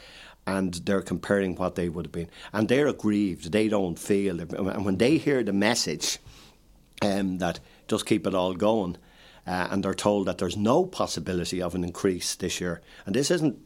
and 0.46 0.74
they're 0.86 1.02
comparing 1.02 1.56
what 1.56 1.76
they 1.76 1.90
would 1.90 2.06
have 2.06 2.12
been, 2.12 2.30
and 2.54 2.70
they're 2.70 2.88
aggrieved. 2.88 3.52
They 3.52 3.68
don't 3.68 4.00
feel, 4.00 4.40
and 4.40 4.86
when 4.86 4.98
they 4.98 5.18
hear 5.18 5.44
the 5.44 5.54
message 5.54 6.20
um, 7.02 7.38
that 7.40 7.60
just 7.88 8.06
keep 8.06 8.26
it 8.28 8.36
all 8.36 8.54
going. 8.54 8.98
Uh, 9.46 9.68
and 9.72 9.84
they're 9.84 9.94
told 9.94 10.28
that 10.28 10.40
there's 10.40 10.58
no 10.58 10.86
possibility 10.86 11.62
of 11.62 11.74
an 11.74 11.84
increase 11.84 12.36
this 12.36 12.60
year. 12.60 12.82
And 13.06 13.16
this 13.16 13.32
isn't 13.32 13.58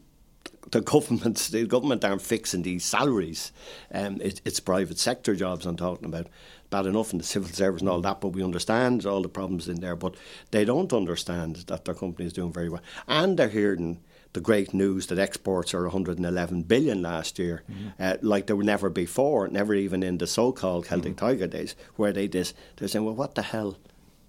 the 0.70 0.80
government. 0.80 1.38
The 1.52 1.66
government 1.66 2.04
aren't 2.04 2.22
fixing 2.22 2.62
these 2.62 2.84
salaries. 2.84 3.52
Um, 3.92 4.20
it, 4.20 4.40
it's 4.44 4.60
private 4.60 4.98
sector 4.98 5.34
jobs 5.34 5.66
I'm 5.66 5.76
talking 5.76 6.06
about. 6.06 6.28
Bad 6.70 6.86
enough 6.86 7.12
in 7.12 7.18
the 7.18 7.24
civil 7.24 7.50
service 7.50 7.82
and 7.82 7.90
all 7.90 8.00
that, 8.00 8.20
but 8.20 8.28
we 8.28 8.42
understand 8.42 9.04
all 9.04 9.22
the 9.22 9.28
problems 9.28 9.68
in 9.68 9.80
there. 9.80 9.96
But 9.96 10.16
they 10.52 10.64
don't 10.64 10.92
understand 10.92 11.56
that 11.66 11.84
their 11.84 11.94
company 11.94 12.26
is 12.26 12.32
doing 12.32 12.52
very 12.52 12.68
well, 12.68 12.82
and 13.06 13.38
they're 13.38 13.48
hearing 13.48 14.00
the 14.32 14.40
great 14.40 14.72
news 14.72 15.06
that 15.08 15.18
exports 15.18 15.74
are 15.74 15.82
111 15.82 16.62
billion 16.62 17.02
last 17.02 17.38
year, 17.38 17.62
mm-hmm. 17.70 17.88
uh, 17.98 18.16
like 18.22 18.46
they 18.46 18.54
were 18.54 18.62
never 18.62 18.88
before, 18.88 19.48
never 19.48 19.74
even 19.74 20.02
in 20.02 20.18
the 20.18 20.26
so-called 20.26 20.86
Celtic 20.86 21.16
mm-hmm. 21.16 21.26
Tiger 21.26 21.46
days, 21.46 21.74
where 21.96 22.12
they 22.12 22.26
this 22.26 22.54
they're 22.76 22.88
saying, 22.88 23.04
well, 23.04 23.14
what 23.14 23.34
the 23.34 23.42
hell? 23.42 23.76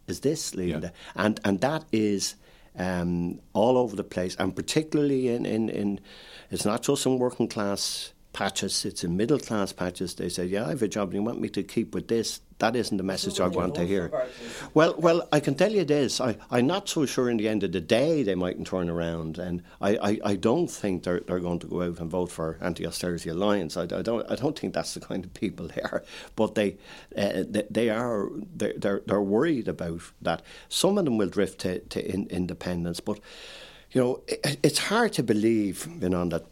is 0.08 0.20
this, 0.22 0.56
Linda, 0.56 0.92
yeah. 0.94 1.24
and 1.24 1.40
and 1.44 1.62
that 1.62 1.86
is 1.92 2.36
um, 2.78 3.40
all 3.54 3.78
over 3.78 3.96
the 3.96 4.04
place, 4.04 4.36
and 4.38 4.56
particularly 4.56 5.30
in, 5.30 5.46
in, 5.46 5.70
in 5.70 6.00
it's 6.50 6.66
not 6.66 6.84
just 6.84 7.06
in 7.06 7.20
working 7.20 7.48
class 7.48 8.14
patches, 8.34 8.84
it's 8.84 9.04
in 9.04 9.16
middle 9.16 9.40
class 9.40 9.72
patches. 9.72 10.16
They 10.16 10.30
say, 10.30 10.46
Yeah, 10.46 10.66
I 10.66 10.70
have 10.70 10.82
a 10.82 10.88
job 10.88 11.10
and 11.10 11.16
you 11.16 11.24
want 11.24 11.40
me 11.40 11.50
to 11.50 11.64
keep 11.64 11.94
with 11.94 12.08
this. 12.08 12.42
That 12.60 12.76
isn't 12.76 12.96
the 12.96 13.04
message 13.04 13.40
I 13.40 13.48
want 13.48 13.76
to 13.76 13.86
hear. 13.86 14.12
Well, 14.74 14.96
well, 14.98 15.28
I 15.34 15.40
can 15.42 15.56
tell 15.56 15.72
you 15.72 15.84
this. 15.84 16.22
I, 16.22 16.38
I'm 16.50 16.66
not 16.66 16.88
so 16.88 17.06
sure 17.06 17.30
in 17.30 17.38
the 17.38 17.50
end 17.50 17.64
of 17.64 17.74
the 17.74 17.82
day 17.82 18.24
they 18.24 18.36
mightn't 18.36 18.68
turn 18.68 18.90
around. 18.90 19.38
And 19.38 19.64
I, 19.82 19.98
I, 19.98 20.20
I 20.24 20.36
don't 20.36 20.70
think 20.70 21.04
they're, 21.04 21.20
they're 21.20 21.40
going 21.40 21.60
to 21.60 21.68
go 21.68 21.82
out 21.82 22.00
and 22.00 22.10
vote 22.10 22.32
for 22.32 22.58
anti 22.62 22.88
austerity 22.88 23.30
alliance. 23.30 23.76
I, 23.76 23.84
I, 23.84 24.02
don't, 24.02 24.30
I 24.32 24.36
don't 24.36 24.58
think 24.58 24.74
that's 24.74 24.94
the 24.94 25.02
kind 25.02 25.26
of 25.26 25.34
people 25.34 25.68
they 25.68 25.82
are. 25.82 26.04
But 26.36 26.56
they, 26.56 26.78
uh, 27.18 27.44
they, 27.48 27.68
they, 27.70 27.90
are, 27.90 28.30
they're, 28.56 28.74
they're, 28.78 29.02
they're 29.06 29.22
worried 29.22 29.68
about 29.68 30.02
that. 30.22 30.42
Some 30.70 30.98
of 30.98 31.06
them 31.06 31.18
will 31.18 31.30
drift 31.30 31.60
to, 31.62 31.80
to 31.80 32.14
in, 32.14 32.28
independence. 32.28 33.02
But, 33.02 33.20
you 33.92 34.02
know, 34.02 34.22
it, 34.28 34.58
it's 34.64 34.80
hard 34.80 35.12
to 35.14 35.24
believe, 35.24 35.88
you 36.02 36.10
know, 36.10 36.26
that 36.30 36.46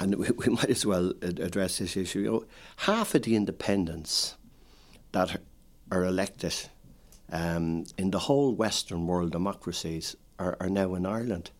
and 0.00 0.14
we, 0.16 0.30
we, 0.36 0.46
might 0.46 0.70
as 0.70 0.86
well 0.86 1.12
address 1.22 1.78
this 1.78 1.96
issue. 1.96 2.20
You 2.20 2.30
know, 2.30 2.44
half 2.76 3.14
of 3.14 3.22
the 3.22 3.36
independents 3.36 4.36
that 5.12 5.40
are 5.90 6.04
elected 6.04 6.54
um, 7.30 7.84
in 7.98 8.10
the 8.10 8.18
whole 8.18 8.54
Western 8.54 9.06
world 9.06 9.32
democracies 9.32 10.16
are, 10.38 10.56
are 10.60 10.70
now 10.70 10.94
in 10.94 11.06
Ireland. 11.06 11.50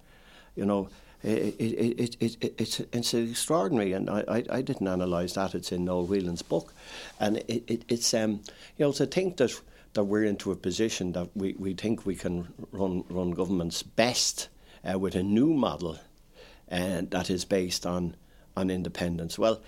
You 0.54 0.66
know, 0.66 0.88
it, 1.22 1.54
it, 1.58 2.16
it, 2.20 2.38
it, 2.40 2.54
it's, 2.58 2.80
it's 2.80 3.14
extraordinary, 3.14 3.92
and 3.92 4.10
I, 4.10 4.24
I, 4.28 4.44
I 4.50 4.62
didn't 4.62 4.88
analyse 4.88 5.34
that. 5.34 5.54
It's 5.54 5.70
in 5.70 5.84
Noel 5.84 6.06
Whelan's 6.06 6.42
book, 6.42 6.74
and 7.20 7.38
it, 7.48 7.62
it, 7.66 7.84
it's 7.88 8.12
um, 8.12 8.42
you 8.76 8.86
know 8.86 8.92
to 8.92 9.06
think 9.06 9.36
that 9.36 9.58
that 9.94 10.04
we're 10.04 10.24
into 10.24 10.50
a 10.50 10.56
position 10.56 11.12
that 11.12 11.28
we, 11.34 11.54
we 11.58 11.74
think 11.74 12.04
we 12.04 12.16
can 12.16 12.52
run 12.72 13.04
run 13.08 13.30
governments 13.30 13.82
best 13.82 14.48
uh, 14.90 14.98
with 14.98 15.14
a 15.14 15.22
new 15.22 15.54
model, 15.54 15.98
and 16.68 17.14
uh, 17.14 17.18
that 17.18 17.30
is 17.30 17.44
based 17.44 17.86
on 17.86 18.16
on 18.56 18.70
independence. 18.70 19.38
Well, 19.38 19.60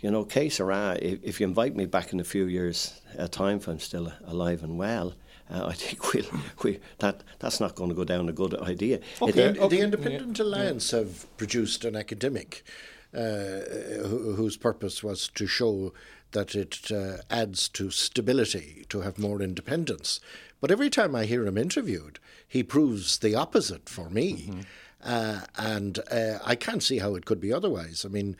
you 0.00 0.10
know, 0.10 0.24
que 0.24 0.50
sera, 0.50 0.98
if, 1.00 1.22
if 1.22 1.40
you 1.40 1.46
invite 1.46 1.74
me 1.74 1.86
back 1.86 2.12
in 2.12 2.20
a 2.20 2.24
few 2.24 2.46
years' 2.46 3.00
uh, 3.18 3.28
time, 3.28 3.58
if 3.58 3.68
I'm 3.68 3.80
still 3.80 4.12
alive 4.26 4.62
and 4.62 4.78
well, 4.78 5.14
uh, 5.50 5.66
I 5.68 5.72
think 5.72 6.12
we'll, 6.12 6.40
we, 6.62 6.80
that 6.98 7.22
that's 7.38 7.60
not 7.60 7.74
going 7.74 7.90
to 7.90 7.96
go 7.96 8.04
down 8.04 8.28
a 8.28 8.32
good 8.32 8.54
idea. 8.60 9.00
Okay. 9.20 9.42
It, 9.42 9.58
okay. 9.58 9.76
The 9.76 9.82
Independent 9.82 10.38
yeah. 10.38 10.44
Alliance 10.44 10.92
yeah. 10.92 11.00
have 11.00 11.36
produced 11.36 11.84
an 11.84 11.96
academic 11.96 12.64
uh, 13.14 13.60
whose 14.04 14.56
purpose 14.56 15.02
was 15.02 15.28
to 15.28 15.46
show 15.46 15.92
that 16.32 16.54
it 16.54 16.90
uh, 16.90 17.18
adds 17.30 17.68
to 17.68 17.90
stability 17.90 18.84
to 18.90 19.00
have 19.00 19.18
more 19.18 19.40
independence. 19.40 20.20
But 20.60 20.70
every 20.70 20.90
time 20.90 21.14
I 21.14 21.24
hear 21.24 21.46
him 21.46 21.56
interviewed, 21.56 22.18
he 22.46 22.62
proves 22.62 23.18
the 23.18 23.34
opposite 23.34 23.88
for 23.88 24.10
me. 24.10 24.32
Mm-hmm. 24.32 24.60
Uh, 25.02 25.40
and 25.56 25.98
uh, 26.10 26.38
I 26.44 26.54
can't 26.54 26.82
see 26.82 26.98
how 26.98 27.14
it 27.14 27.26
could 27.26 27.40
be 27.40 27.52
otherwise. 27.52 28.04
I 28.04 28.08
mean, 28.08 28.36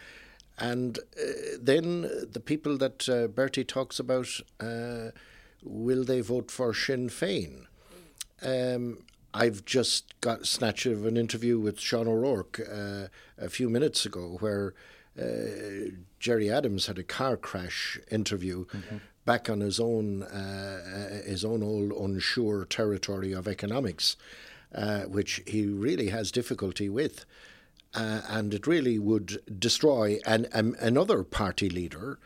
and 0.58 0.98
uh, 0.98 1.22
then 1.60 2.02
the 2.30 2.40
people 2.40 2.78
that 2.78 3.08
uh, 3.08 3.26
Bertie 3.28 3.64
talks 3.64 4.00
about, 4.00 4.40
uh, 4.58 5.10
will 5.62 6.04
they 6.04 6.20
vote 6.20 6.50
for 6.50 6.72
Sinn 6.72 7.08
Féin? 7.08 7.66
Um, 8.42 9.04
I've 9.34 9.64
just 9.66 10.18
got 10.22 10.40
a 10.40 10.46
snatch 10.46 10.86
of 10.86 11.04
an 11.04 11.18
interview 11.18 11.58
with 11.58 11.78
Sean 11.78 12.08
O'Rourke 12.08 12.60
uh, 12.60 13.08
a 13.36 13.50
few 13.50 13.68
minutes 13.68 14.06
ago 14.06 14.38
where 14.40 14.72
uh, 15.20 15.90
Gerry 16.18 16.50
Adams 16.50 16.86
had 16.86 16.98
a 16.98 17.02
car 17.02 17.36
crash 17.36 17.98
interview 18.10 18.64
mm-hmm. 18.66 18.96
back 19.26 19.50
on 19.50 19.60
his 19.60 19.78
own 19.78 20.22
uh, 20.22 21.22
his 21.26 21.44
own 21.44 21.62
old 21.62 21.92
unsure 21.92 22.64
territory 22.64 23.32
of 23.32 23.46
economics 23.46 24.16
uh, 24.74 25.02
which 25.02 25.42
he 25.46 25.66
really 25.66 26.08
has 26.08 26.30
difficulty 26.30 26.88
with. 26.88 27.24
Uh, 27.94 28.20
and 28.28 28.52
it 28.52 28.66
really 28.66 28.98
would 28.98 29.40
destroy 29.58 30.18
an, 30.26 30.46
um, 30.52 30.76
another 30.80 31.22
party 31.22 31.70
leader. 31.70 32.18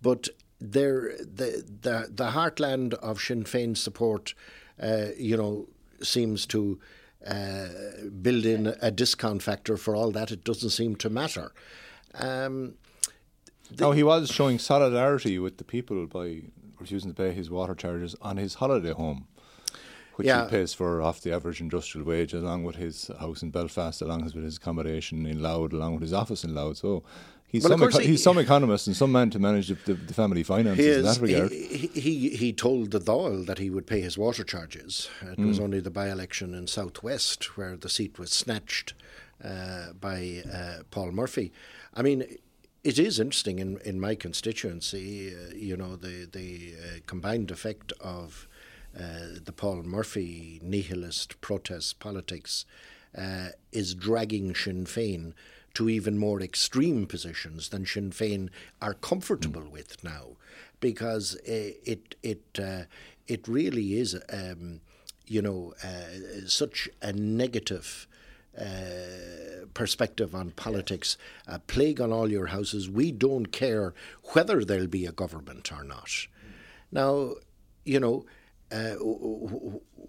But 0.00 0.28
there, 0.60 1.16
the, 1.18 1.64
the, 1.82 2.08
the 2.10 2.30
heartland 2.30 2.94
of 2.94 3.20
Sinn 3.20 3.44
Féin 3.44 3.76
support, 3.76 4.34
uh, 4.82 5.06
you 5.18 5.36
know, 5.36 5.68
seems 6.02 6.46
to 6.46 6.78
uh, 7.26 7.66
build 8.22 8.46
in 8.46 8.74
a 8.80 8.90
discount 8.90 9.42
factor 9.42 9.76
for 9.76 9.94
all 9.94 10.10
that. 10.12 10.30
It 10.30 10.44
doesn't 10.44 10.70
seem 10.70 10.96
to 10.96 11.10
matter. 11.10 11.52
Um, 12.14 12.74
the, 13.70 13.90
he 13.90 14.02
was 14.02 14.30
showing 14.30 14.58
solidarity 14.58 15.38
with 15.38 15.58
the 15.58 15.64
people 15.64 16.06
by 16.06 16.42
refusing 16.78 17.10
to 17.10 17.14
pay 17.14 17.32
his 17.32 17.50
water 17.50 17.74
charges 17.74 18.14
on 18.22 18.36
his 18.36 18.54
holiday 18.54 18.92
home 18.92 19.26
which 20.18 20.26
yeah. 20.26 20.46
he 20.46 20.50
pays 20.50 20.74
for 20.74 21.00
off 21.00 21.20
the 21.20 21.32
average 21.32 21.60
industrial 21.60 22.04
wage, 22.04 22.34
along 22.34 22.64
with 22.64 22.74
his 22.74 23.08
house 23.20 23.40
in 23.40 23.50
Belfast, 23.50 24.02
along 24.02 24.24
with 24.24 24.34
his 24.34 24.56
accommodation 24.56 25.24
in 25.26 25.40
Louth, 25.40 25.72
along 25.72 25.94
with 25.94 26.02
his 26.02 26.12
office 26.12 26.42
in 26.42 26.56
Louth. 26.56 26.78
So 26.78 27.04
he's 27.46 27.62
well, 27.62 27.78
some 27.78 27.88
eco- 27.88 27.98
he, 28.00 28.06
he's 28.08 28.22
some 28.24 28.36
economist 28.36 28.88
and 28.88 28.96
some 28.96 29.12
man 29.12 29.30
to 29.30 29.38
manage 29.38 29.68
the, 29.68 29.94
the, 29.94 30.12
family 30.12 30.42
finances 30.42 30.84
is, 30.84 30.96
in 30.96 31.04
that 31.04 31.20
regard. 31.20 31.52
He, 31.52 31.86
he, 31.94 32.28
he 32.30 32.52
told 32.52 32.90
the 32.90 32.98
Dáil 32.98 33.46
that 33.46 33.58
he 33.58 33.70
would 33.70 33.86
pay 33.86 34.00
his 34.00 34.18
water 34.18 34.42
charges. 34.42 35.08
It 35.22 35.38
mm. 35.38 35.46
was 35.46 35.60
only 35.60 35.78
the 35.78 35.90
by-election 35.90 36.52
in 36.52 36.66
Southwest 36.66 37.56
where 37.56 37.76
the 37.76 37.88
seat 37.88 38.18
was 38.18 38.32
snatched 38.32 38.94
uh, 39.44 39.92
by 39.92 40.42
uh, 40.52 40.82
Paul 40.90 41.12
Murphy. 41.12 41.52
I 41.94 42.02
mean 42.02 42.24
it 42.84 42.98
is 42.98 43.20
interesting 43.20 43.58
in, 43.58 43.78
in 43.84 44.00
my 44.00 44.14
constituency, 44.14 45.34
uh, 45.34 45.54
you 45.54 45.76
know, 45.76 45.96
the, 45.96 46.28
the 46.30 46.74
uh, 46.80 46.98
combined 47.06 47.50
effect 47.50 47.92
of 48.00 48.48
uh, 48.96 49.40
the 49.44 49.52
Paul 49.52 49.82
Murphy 49.82 50.60
nihilist 50.62 51.40
protest 51.40 51.98
politics 51.98 52.64
uh, 53.16 53.48
is 53.72 53.94
dragging 53.94 54.54
Sinn 54.54 54.84
Féin 54.84 55.32
to 55.74 55.88
even 55.88 56.18
more 56.18 56.40
extreme 56.40 57.06
positions 57.06 57.68
than 57.68 57.86
Sinn 57.86 58.10
Féin 58.10 58.48
are 58.82 58.94
comfortable 58.94 59.62
mm. 59.62 59.70
with 59.70 60.02
now, 60.02 60.36
because 60.80 61.36
uh, 61.36 61.72
it 61.84 62.14
it 62.22 62.42
uh, 62.60 62.84
it 63.26 63.46
really 63.46 63.98
is, 63.98 64.18
um, 64.32 64.80
you 65.26 65.42
know, 65.42 65.74
uh, 65.84 66.46
such 66.46 66.88
a 67.02 67.12
negative. 67.12 68.06
Uh, 68.58 69.66
perspective 69.72 70.34
on 70.34 70.50
politics, 70.50 71.16
a 71.46 71.60
plague 71.60 72.00
on 72.00 72.10
all 72.10 72.28
your 72.28 72.46
houses. 72.46 72.90
We 72.90 73.12
don't 73.12 73.52
care 73.52 73.94
whether 74.32 74.64
there'll 74.64 74.88
be 74.88 75.06
a 75.06 75.12
government 75.12 75.70
or 75.70 75.84
not. 75.84 76.26
Now, 76.90 77.34
you 77.84 78.00
know, 78.00 78.26
uh, 78.70 78.94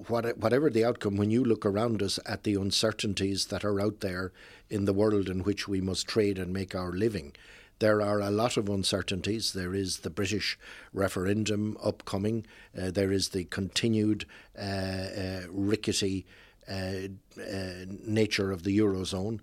whatever 0.08 0.70
the 0.70 0.86
outcome, 0.86 1.18
when 1.18 1.32
you 1.32 1.44
look 1.44 1.66
around 1.66 2.02
us 2.02 2.20
at 2.26 2.44
the 2.44 2.56
uncertainties 2.56 3.48
that 3.48 3.64
are 3.64 3.80
out 3.80 4.02
there 4.02 4.32
in 4.70 4.86
the 4.86 4.94
world 4.94 5.30
in 5.30 5.44
which 5.44 5.68
we 5.68 5.82
must 5.82 6.08
trade 6.08 6.38
and 6.38 6.52
make 6.52 6.76
our 6.76 6.92
living, 6.92 7.34
there 7.80 8.02
are 8.02 8.20
a 8.20 8.30
lot 8.30 8.58
of 8.58 8.68
uncertainties. 8.68 9.54
There 9.54 9.74
is 9.74 10.00
the 10.00 10.10
British 10.10 10.60
referendum 10.94 11.78
upcoming. 11.82 12.46
Uh, 12.78 12.92
there 12.92 13.12
is 13.12 13.30
the 13.30 13.46
continued 13.46 14.26
uh, 14.58 14.62
uh 14.62 15.42
rickety 15.50 16.26
uh, 16.70 17.08
uh, 17.42 17.86
nature 18.06 18.52
of 18.52 18.64
the 18.64 18.78
eurozone. 18.78 19.40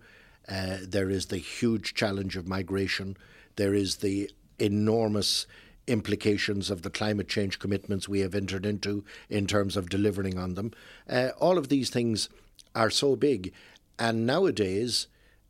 there 0.46 1.10
is 1.10 1.26
the 1.26 1.38
huge 1.38 1.94
challenge 1.94 2.36
of 2.36 2.46
migration. 2.46 3.16
There 3.56 3.74
is 3.74 3.96
the 3.96 4.30
enormous 4.58 5.46
implications 5.86 6.70
of 6.70 6.82
the 6.82 6.90
climate 6.90 7.28
change 7.28 7.58
commitments 7.58 8.08
we 8.08 8.20
have 8.20 8.34
entered 8.34 8.66
into 8.66 9.04
in 9.28 9.46
terms 9.46 9.76
of 9.76 9.88
delivering 9.88 10.38
on 10.38 10.54
them. 10.54 10.72
Uh, 11.08 11.30
all 11.38 11.58
of 11.58 11.68
these 11.68 11.90
things 11.90 12.28
are 12.74 12.90
so 12.90 13.16
big, 13.16 13.52
and 13.98 14.26
nowadays, 14.26 15.06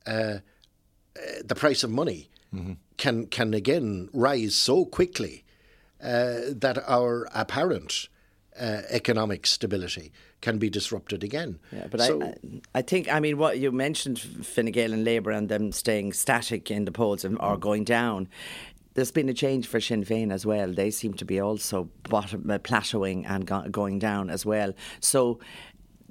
uh, 0.07 0.11
uh, 0.11 0.39
the 1.45 1.55
price 1.55 1.83
of 1.83 1.91
money 1.91 2.29
mm-hmm. 2.55 2.75
can 2.97 3.27
can 3.27 3.55
again 3.55 4.09
rise 4.13 4.55
so 4.55 4.85
quickly 4.85 5.45
uh, 6.03 6.41
that 6.49 6.79
our 6.87 7.29
apparent 7.35 8.09
uh, 8.61 8.83
economic 8.91 9.47
stability 9.47 10.13
can 10.41 10.59
be 10.59 10.71
disrupted 10.71 11.25
again. 11.25 11.59
Yeah, 11.73 11.87
but 11.91 12.01
so, 12.01 12.23
I, 12.23 12.35
I 12.77 12.83
think, 12.83 13.13
I 13.13 13.21
mean, 13.21 13.39
what 13.39 13.59
you 13.59 13.73
mentioned, 13.73 14.21
Fine 14.21 14.67
Gael 14.67 14.93
and 14.93 15.05
Labour 15.05 15.31
and 15.31 15.49
them 15.49 15.73
staying 15.73 16.13
static 16.13 16.71
in 16.71 16.85
the 16.85 16.93
polls 16.93 17.25
or 17.25 17.31
mm. 17.31 17.61
going 17.61 17.85
down 17.85 18.29
there's 18.97 19.13
been 19.13 19.29
a 19.29 19.35
change 19.35 19.67
for 19.67 19.81
Sinn 19.81 20.05
Féin 20.05 20.33
as 20.33 20.45
well. 20.45 20.73
They 20.73 20.91
seem 20.91 21.15
to 21.15 21.25
be 21.25 21.39
also 21.39 21.89
bottom, 22.09 22.51
uh, 22.51 22.59
plateauing 22.59 23.25
and 23.29 23.47
go- 23.47 23.69
going 23.71 23.99
down 23.99 24.31
as 24.31 24.45
well. 24.45 24.73
So 25.01 25.39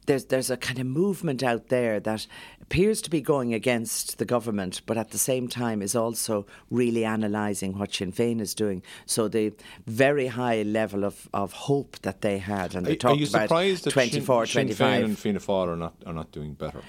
there's 0.05 0.25
there's 0.25 0.51
a 0.51 0.57
kind 0.57 0.77
of 0.79 0.85
movement 0.85 1.41
out 1.41 1.69
there 1.69 1.99
that 1.99 2.27
appears 2.61 3.01
to 3.01 3.09
be 3.09 3.21
going 3.21 3.55
against 3.55 4.19
the 4.19 4.25
government, 4.25 4.81
but 4.85 4.97
at 4.97 5.09
the 5.09 5.17
same 5.17 5.47
time 5.47 5.81
is 5.81 5.95
also 5.95 6.45
really 6.69 7.03
analysing 7.03 7.77
what 7.77 7.93
Sinn 7.93 8.11
Féin 8.11 8.39
is 8.39 8.53
doing. 8.53 8.83
So 9.07 9.27
the 9.27 9.53
very 9.87 10.27
high 10.27 10.61
level 10.61 11.03
of, 11.03 11.27
of 11.33 11.53
hope 11.53 11.97
that 12.03 12.21
they 12.21 12.37
had, 12.37 12.75
and 12.75 12.85
they 12.85 12.93
are, 12.93 12.95
talked 12.95 13.17
are 13.17 13.21
you 13.21 13.27
about 13.27 13.49
surprised 13.49 13.83
that 13.85 13.91
24, 13.91 14.45
Sinn, 14.45 14.67
25. 14.67 14.77
Sinn 14.77 14.87
Féin 14.87 15.05
and 15.05 15.19
Fianna 15.19 15.39
Fáil 15.39 15.67
are 15.69 15.75
not 15.75 15.95
are 16.05 16.13
not 16.13 16.31
doing 16.31 16.53
better. 16.53 16.81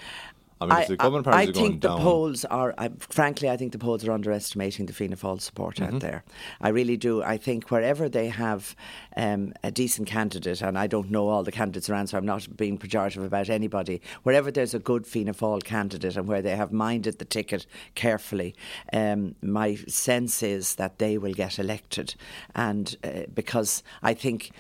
I 0.61 0.67
mean, 0.67 0.89
the 0.89 0.97
government 0.97 1.25
parties 1.27 1.49
I 1.49 1.53
going 1.53 1.71
think 1.73 1.83
the 1.83 1.89
down, 1.89 2.01
polls 2.01 2.45
are, 2.47 2.75
I, 2.79 2.91
frankly, 2.99 3.51
I 3.51 3.57
think 3.59 3.73
the 3.73 3.79
polls 3.79 4.07
are 4.07 4.13
underestimating 4.13 4.87
the 4.87 4.93
Fianna 4.93 5.17
Fáil 5.17 5.41
support 5.41 5.77
Mm-hmm. 5.77 5.97
out 5.97 6.01
there. 6.01 6.25
I 6.61 6.69
really 6.69 6.97
do. 6.97 7.23
I 7.23 7.37
think 7.37 7.71
wherever 7.71 8.09
they 8.09 8.29
have 8.29 8.75
um, 9.17 9.53
a 9.63 9.71
decent 9.71 10.09
candidate, 10.09 10.63
and 10.63 10.79
I 10.79 10.87
don't 10.87 11.11
know 11.11 11.29
all 11.29 11.43
the 11.43 11.53
candidates 11.53 11.91
around, 11.91 12.07
so 12.07 12.17
I'm 12.17 12.25
not 12.25 12.57
being 12.57 12.79
pejorative 12.79 13.25
about 13.25 13.51
anybody, 13.51 14.01
wherever 14.23 14.51
there's 14.51 14.75
a 14.75 14.79
good 14.79 15.07
Fianna 15.07 15.35
Fáil 15.35 15.63
candidate 15.63 16.17
and 16.17 16.27
where 16.27 16.41
they 16.41 16.57
have 16.57 16.73
minded 16.73 17.19
the 17.19 17.25
ticket 17.25 17.67
carefully, 17.95 18.55
um, 18.93 19.35
my 19.43 19.75
sense 19.89 20.43
is 20.43 20.77
that 20.77 20.99
they 20.99 21.19
will 21.19 21.35
get 21.35 21.59
elected. 21.59 22.15
And 22.55 22.97
uh, 23.05 23.25
because 23.35 23.83
I 24.03 24.15
think 24.15 24.51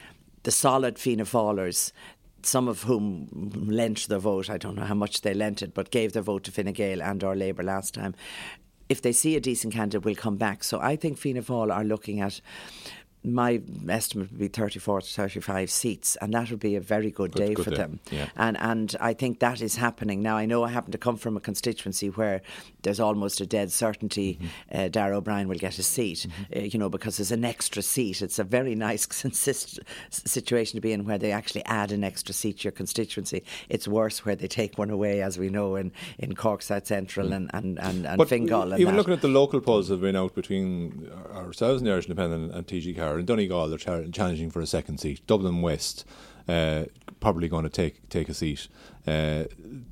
the 0.42 0.50
solid 0.52 0.98
Fianna 0.98 1.24
Fáilers, 1.24 1.92
some 2.46 2.68
of 2.68 2.82
whom 2.84 3.28
lent 3.68 4.08
their 4.08 4.18
vote, 4.18 4.48
I 4.48 4.58
don't 4.58 4.76
know 4.76 4.84
how 4.84 4.94
much 4.94 5.20
they 5.22 5.34
lent 5.34 5.62
it, 5.62 5.74
but 5.74 5.90
gave 5.90 6.12
their 6.12 6.22
vote 6.22 6.44
to 6.44 6.52
Fine 6.52 6.72
Gael 6.72 7.02
and 7.02 7.22
or 7.22 7.34
Labour 7.34 7.62
last 7.62 7.94
time. 7.94 8.14
If 8.88 9.02
they 9.02 9.12
see 9.12 9.36
a 9.36 9.40
decent 9.40 9.74
candidate, 9.74 10.04
will 10.04 10.14
come 10.14 10.36
back. 10.36 10.62
So 10.62 10.80
I 10.80 10.96
think 10.96 11.18
Fianna 11.18 11.42
Fáil 11.42 11.74
are 11.74 11.84
looking 11.84 12.20
at 12.20 12.40
my 13.26 13.60
estimate 13.88 14.30
would 14.30 14.38
be 14.40 14.48
34 14.48 15.00
to 15.02 15.06
35 15.06 15.70
seats, 15.70 16.16
and 16.22 16.32
that 16.34 16.50
would 16.50 16.60
be 16.60 16.76
a 16.76 16.80
very 16.80 17.10
good, 17.10 17.32
Good- 17.32 17.46
day 17.48 17.54
good 17.54 17.64
for 17.64 17.70
day, 17.70 17.76
them. 17.76 18.00
yeah. 18.10 18.28
And 18.36 18.56
and 18.60 18.96
I 19.00 19.12
think 19.14 19.40
that 19.40 19.60
is 19.60 19.76
happening 19.76 20.22
now. 20.22 20.36
I 20.36 20.46
know 20.46 20.62
I 20.64 20.70
happen 20.70 20.92
to 20.92 20.98
come 20.98 21.16
from 21.16 21.36
a 21.36 21.40
constituency 21.40 22.08
where 22.08 22.40
there's 22.82 23.00
almost 23.00 23.40
a 23.40 23.46
dead 23.46 23.72
certainty 23.72 24.38
Mm-hmm. 24.70 25.10
uh, 25.12 25.16
O'Brien 25.16 25.48
will 25.48 25.58
get 25.58 25.78
a 25.78 25.82
seat, 25.82 26.26
uh, 26.54 26.60
you 26.60 26.78
know, 26.78 26.88
because 26.88 27.16
there's 27.16 27.32
an 27.32 27.44
extra 27.44 27.82
seat. 27.82 28.22
It's 28.22 28.38
a 28.38 28.44
very 28.44 28.74
nice 28.74 29.06
consist- 29.22 29.80
situation 30.10 30.76
to 30.76 30.80
be 30.80 30.92
in 30.92 31.04
where 31.04 31.18
they 31.18 31.32
actually 31.32 31.64
add 31.66 31.92
an 31.92 32.04
extra 32.04 32.34
seat 32.34 32.58
to 32.58 32.64
your 32.64 32.72
constituency. 32.72 33.42
It's 33.68 33.88
worse 33.88 34.24
where 34.24 34.36
they 34.36 34.48
take 34.48 34.78
one 34.78 34.90
away, 34.90 35.22
as 35.22 35.38
we 35.38 35.48
know 35.48 35.76
in, 35.76 35.92
in 36.18 36.34
Cork 36.34 36.62
South 36.62 36.86
Central 36.86 37.32
and 37.32 37.50
and 37.52 37.78
and, 37.78 38.06
and 38.06 38.20
Mm. 38.20 38.28
Fingal. 38.28 38.72
And 38.72 38.80
even 38.80 38.94
that. 38.94 38.98
looking 38.98 39.14
at 39.14 39.20
the 39.22 39.28
local 39.28 39.60
polls 39.60 39.88
that 39.88 39.94
have 39.94 40.00
been 40.00 40.16
out 40.16 40.34
between 40.34 41.08
ourselves 41.34 41.80
and 41.80 41.86
the 41.86 41.92
Irish 41.92 42.06
Independent 42.06 42.52
and 42.52 42.66
TG 42.66 42.96
Ceathair 42.96 43.15
and 43.18 43.26
Donegal, 43.26 43.68
they're 43.68 43.78
char- 43.78 44.04
challenging 44.08 44.50
for 44.50 44.60
a 44.60 44.66
second 44.66 44.98
seat. 44.98 45.26
Dublin 45.26 45.62
West 45.62 46.04
uh, 46.48 46.84
probably 47.20 47.48
going 47.48 47.64
to 47.64 47.70
take 47.70 48.08
take 48.08 48.28
a 48.28 48.34
seat 48.34 48.68
uh, 49.06 49.44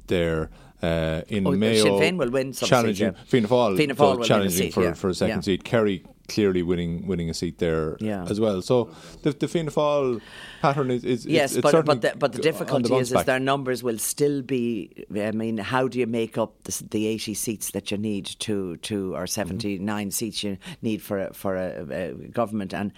there. 0.07 0.51
Uh, 0.83 1.23
in 1.29 1.47
Oh, 1.47 1.53
Mayo, 1.53 1.83
Sinn 1.83 1.93
Féin 1.95 2.17
will 2.19 2.31
win 2.31 2.53
some 2.53 2.67
seat, 2.67 2.71
challenging 2.71 3.13
yeah. 3.15 3.25
Fianna 3.25 3.49
Fáil, 3.49 3.77
Fianna 3.77 3.95
Fáil 3.95 3.97
so 3.97 4.05
will 4.05 4.17
win 4.17 4.23
a 4.23 4.27
challenging 4.27 4.63
seat, 4.65 4.75
for, 4.75 4.83
yeah, 4.83 4.93
for 4.93 5.09
a 5.09 5.15
second 5.15 5.37
yeah. 5.37 5.41
seat. 5.41 5.65
Kerry 5.65 6.05
clearly 6.29 6.63
winning 6.63 7.07
winning 7.07 7.29
a 7.29 7.35
seat 7.35 7.59
there 7.59 7.97
Yeah. 8.01 8.25
as 8.29 8.41
well. 8.41 8.63
So 8.63 8.91
the, 9.23 9.33
the 9.33 9.49
Fianna 9.49 9.71
Fáil 9.71 10.21
pattern 10.63 10.91
is, 10.91 11.05
is 11.05 11.27
Yes, 11.27 11.51
it's, 11.51 11.59
it's 11.59 11.73
but 11.73 11.85
but 11.85 12.01
the, 12.01 12.15
but 12.19 12.33
the 12.33 12.41
difficulty 12.41 12.89
bounce 12.89 13.11
is, 13.11 13.13
is 13.13 13.25
their 13.25 13.41
numbers 13.41 13.83
will 13.83 13.99
still 13.99 14.43
be. 14.43 15.05
I 15.15 15.33
mean, 15.33 15.59
how 15.59 15.89
do 15.89 15.99
you 15.99 16.07
make 16.07 16.39
up 16.39 16.65
the, 16.65 16.85
the 16.91 17.07
eighty 17.07 17.35
seats 17.35 17.71
that 17.73 17.91
you 17.91 17.99
need 17.99 18.27
to 18.41 18.77
to 18.79 19.15
or 19.15 19.19
mm-hmm. 19.19 19.27
seventy 19.27 19.79
nine 19.79 20.11
seats 20.11 20.43
you 20.43 20.57
need 20.83 21.03
for 21.03 21.19
a, 21.19 21.35
for 21.35 21.57
a, 21.57 21.87
a 21.91 22.13
government? 22.29 22.73
And 22.73 22.93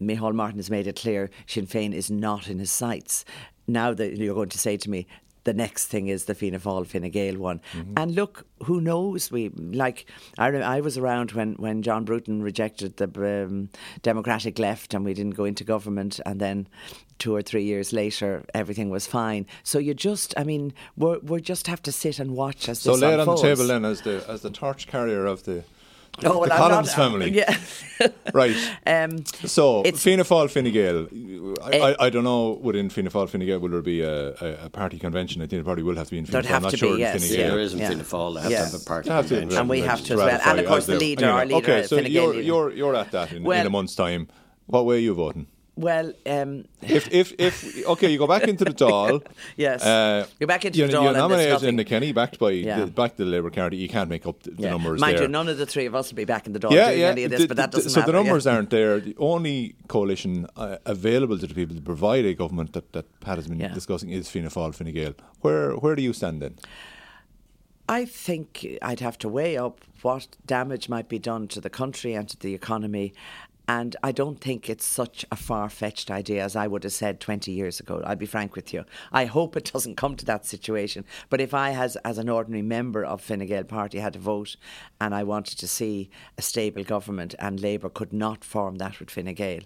Micheál 0.00 0.34
Martin 0.34 0.58
has 0.58 0.70
made 0.70 0.86
it 0.86 0.96
clear 0.96 1.30
Sinn 1.46 1.66
Féin 1.66 1.94
is 1.94 2.10
not 2.10 2.48
in 2.48 2.58
his 2.58 2.70
sights. 2.70 3.24
Now 3.66 3.94
that 3.94 4.16
you're 4.16 4.34
going 4.34 4.50
to 4.50 4.58
say 4.58 4.76
to 4.76 4.90
me. 4.90 5.06
The 5.46 5.54
next 5.54 5.86
thing 5.86 6.08
is 6.08 6.24
the 6.24 6.34
Fianna 6.34 6.58
Fáil 6.58 6.84
Fine 6.84 7.08
Gael 7.10 7.38
one, 7.38 7.60
and 7.96 8.16
look, 8.16 8.44
who 8.64 8.80
knows? 8.80 9.30
We 9.30 9.50
like 9.50 10.06
I, 10.38 10.48
I 10.48 10.80
was 10.80 10.98
around 10.98 11.30
when, 11.32 11.54
when 11.54 11.82
John 11.82 12.04
Bruton 12.04 12.42
rejected 12.42 12.96
the 12.96 13.44
um, 13.44 13.68
Democratic 14.02 14.58
left, 14.58 14.92
and 14.92 15.04
we 15.04 15.14
didn't 15.14 15.36
go 15.36 15.44
into 15.44 15.62
government, 15.62 16.18
and 16.26 16.40
then 16.40 16.66
two 17.20 17.32
or 17.32 17.42
three 17.42 17.62
years 17.62 17.92
later, 17.92 18.44
everything 18.54 18.90
was 18.90 19.06
fine. 19.06 19.46
So 19.62 19.78
you 19.78 19.94
just, 19.94 20.34
I 20.36 20.42
mean, 20.42 20.74
we 20.96 21.18
we 21.18 21.40
just 21.40 21.68
have 21.68 21.80
to 21.82 21.92
sit 21.92 22.18
and 22.18 22.32
watch 22.32 22.68
as 22.68 22.80
So 22.80 22.92
this 22.92 23.02
lay 23.02 23.14
it 23.14 23.20
on 23.20 23.26
the 23.26 23.36
table 23.36 23.68
then 23.68 23.84
as 23.84 24.00
the 24.00 24.24
as 24.28 24.42
the 24.42 24.50
torch 24.50 24.88
carrier 24.88 25.26
of 25.26 25.44
the, 25.44 25.62
Oh, 26.24 26.38
well, 26.38 26.48
the 26.48 26.54
I'm 26.54 26.58
Collins 26.70 26.88
not- 26.88 26.96
family. 26.96 27.30
Yeah. 27.32 27.56
Right. 28.34 28.54
um, 28.86 29.24
So 29.46 29.80
It's- 29.80 30.02
Fianna 30.02 30.24
Fáil, 30.24 30.50
Fine 30.50 30.70
Gael. 30.70 31.08
I, 31.64 31.70
Eh. 31.70 31.94
I, 31.98 32.06
I 32.06 32.10
don't 32.10 32.24
know 32.24 32.50
within 32.62 32.90
Fianna 32.90 33.08
Fáil, 33.10 33.26
Fine 33.28 33.46
Gael 33.46 33.58
will 33.58 33.70
there 33.70 33.80
be 33.80 34.02
a, 34.02 34.32
a, 34.34 34.64
a 34.66 34.68
party 34.68 34.98
convention? 34.98 35.40
I 35.40 35.46
think 35.46 35.60
it 35.60 35.64
probably 35.64 35.82
will 35.82 35.96
have 35.96 36.06
to 36.08 36.10
be 36.10 36.18
in 36.18 36.26
Fianna 36.26 36.42
There'd 36.42 36.44
Fáil. 36.44 36.48
have 36.54 36.62
not 36.62 36.70
to 36.72 36.76
sure 36.76 36.88
be, 36.90 36.94
in 36.94 37.00
yes, 37.00 37.26
Fine 37.30 37.38
Yeah, 37.40 37.48
there 37.48 37.58
isn't 37.58 37.78
Yeah. 37.78 37.88
Fianna 37.88 38.04
Fáil. 38.04 38.34
They 38.34 38.40
have 38.42 38.50
Yeah. 38.50 38.58
to 38.58 38.64
have 38.72 38.74
a 38.82 38.84
party 38.84 39.08
They 39.08 39.14
have 39.14 39.28
to. 39.28 39.58
And 39.58 39.68
we 39.70 39.80
have 39.80 40.04
to 40.04 40.12
as 40.12 40.18
well. 40.18 40.40
And 40.44 40.60
of 40.60 40.66
course 40.66 40.84
the 40.86 40.92
they- 40.92 40.98
leader, 40.98 41.30
our 41.30 41.46
leader, 41.46 41.56
Okay, 41.56 41.82
so 41.86 41.96
you're, 41.96 42.28
leader. 42.28 42.42
you're, 42.42 42.72
you're 42.72 42.94
at 42.96 43.10
that 43.12 43.32
in, 43.32 43.46
in 43.50 43.66
a 43.66 43.70
month's 43.70 43.94
time. 43.94 44.28
What 44.66 44.84
way 44.84 44.96
are 44.96 44.98
you 45.00 45.14
voting? 45.14 45.46
Well, 45.78 46.14
um, 46.24 46.64
If, 46.80 47.12
if, 47.12 47.34
if, 47.38 47.86
okay, 47.86 48.10
you 48.10 48.16
go 48.18 48.26
back 48.26 48.44
into 48.44 48.64
the 48.64 48.70
Dáil. 48.84 49.22
Yes. 49.58 49.84
Uh, 49.84 50.26
You're 50.40 50.46
back 50.46 50.64
into 50.64 50.78
you, 50.78 50.86
the 50.86 50.92
You're 50.92 51.02
Dáil 51.02 51.06
and 51.08 51.16
there's 51.16 51.62
nominated 51.62 51.62
in 51.68 51.76
Enda 51.76 51.86
Kenny, 51.86 52.12
backed 52.12 52.38
by 52.38 52.52
Yeah. 52.52 52.80
the, 52.80 52.86
back 52.86 53.16
the 53.16 53.26
Labour 53.26 53.50
Party. 53.50 53.76
You 53.76 53.88
can't 53.88 54.08
make 54.08 54.26
up 54.26 54.42
the, 54.42 54.52
the 54.52 54.62
yeah. 54.62 54.70
numbers 54.70 55.00
mind 55.02 55.16
there. 55.18 55.24
you, 55.24 55.28
none 55.28 55.48
of 55.50 55.58
the 55.58 55.66
three 55.66 55.84
of 55.84 55.94
us 55.94 56.10
will 56.10 56.16
be 56.16 56.24
back 56.24 56.46
in 56.46 56.54
the 56.54 56.58
door 56.58 56.72
yeah, 56.72 56.86
doing 56.88 57.00
yeah. 57.00 57.06
any 57.08 57.24
of 57.24 57.30
this, 57.30 57.42
The- 57.42 57.48
but 57.48 57.56
that 57.58 57.72
doesn't 57.72 57.90
so 57.90 58.00
matter. 58.00 58.12
the 58.12 58.18
numbers 58.22 58.46
yeah. 58.46 58.54
aren't 58.54 58.70
there. 58.70 59.00
The 59.00 59.14
only 59.18 59.74
coalition 59.88 60.46
uh, 60.56 60.78
available 60.86 61.38
to 61.38 61.46
the 61.46 61.54
people 61.54 61.76
to 61.76 61.82
provide 61.82 62.24
a 62.24 62.32
government 62.32 62.72
that, 62.72 62.94
that 62.94 63.20
Pat 63.20 63.36
has 63.36 63.46
been 63.46 63.58
discussing 63.74 64.08
is 64.08 64.30
Fianna 64.30 64.48
Fáil, 64.48 64.74
Fine 64.74 64.92
Gael. 64.94 65.14
Where 65.42 65.72
where 65.72 65.94
do 65.94 66.00
you 66.02 66.14
stand 66.14 66.40
then? 66.40 66.56
I 67.88 68.04
think 68.04 68.66
I'd 68.82 68.98
have 69.00 69.16
to 69.18 69.28
weigh 69.28 69.56
up 69.56 69.80
what 70.02 70.26
damage 70.44 70.88
might 70.88 71.08
be 71.08 71.20
done 71.20 71.46
to 71.48 71.60
the 71.60 71.70
country 71.70 72.14
and 72.14 72.28
to 72.28 72.36
the 72.36 72.52
economy. 72.52 73.14
And 73.68 73.96
I 74.02 74.12
don't 74.12 74.40
think 74.40 74.70
it's 74.70 74.84
such 74.84 75.24
a 75.32 75.36
far 75.36 75.68
fetched 75.68 76.10
idea 76.10 76.44
as 76.44 76.54
I 76.54 76.68
would 76.68 76.84
have 76.84 76.92
said 76.92 77.20
20 77.20 77.50
years 77.50 77.80
ago. 77.80 78.00
I'll 78.04 78.14
be 78.14 78.26
frank 78.26 78.54
with 78.54 78.72
you. 78.72 78.84
I 79.12 79.24
hope 79.24 79.56
it 79.56 79.70
doesn't 79.72 79.96
come 79.96 80.14
to 80.16 80.24
that 80.26 80.46
situation. 80.46 81.04
But 81.30 81.40
if 81.40 81.52
I, 81.52 81.72
as, 81.72 81.96
as 81.96 82.18
an 82.18 82.28
ordinary 82.28 82.62
member 82.62 83.04
of 83.04 83.20
Fine 83.20 83.46
Gael 83.46 83.64
Party, 83.64 83.98
had 83.98 84.12
to 84.12 84.18
vote 84.18 84.56
and 85.00 85.14
I 85.14 85.24
wanted 85.24 85.58
to 85.58 85.68
see 85.68 86.10
a 86.38 86.42
stable 86.42 86.84
government 86.84 87.34
and 87.38 87.60
Labour 87.60 87.88
could 87.88 88.12
not 88.12 88.44
form 88.44 88.76
that 88.76 89.00
with 89.00 89.10
Fine 89.10 89.34
Gael, 89.34 89.62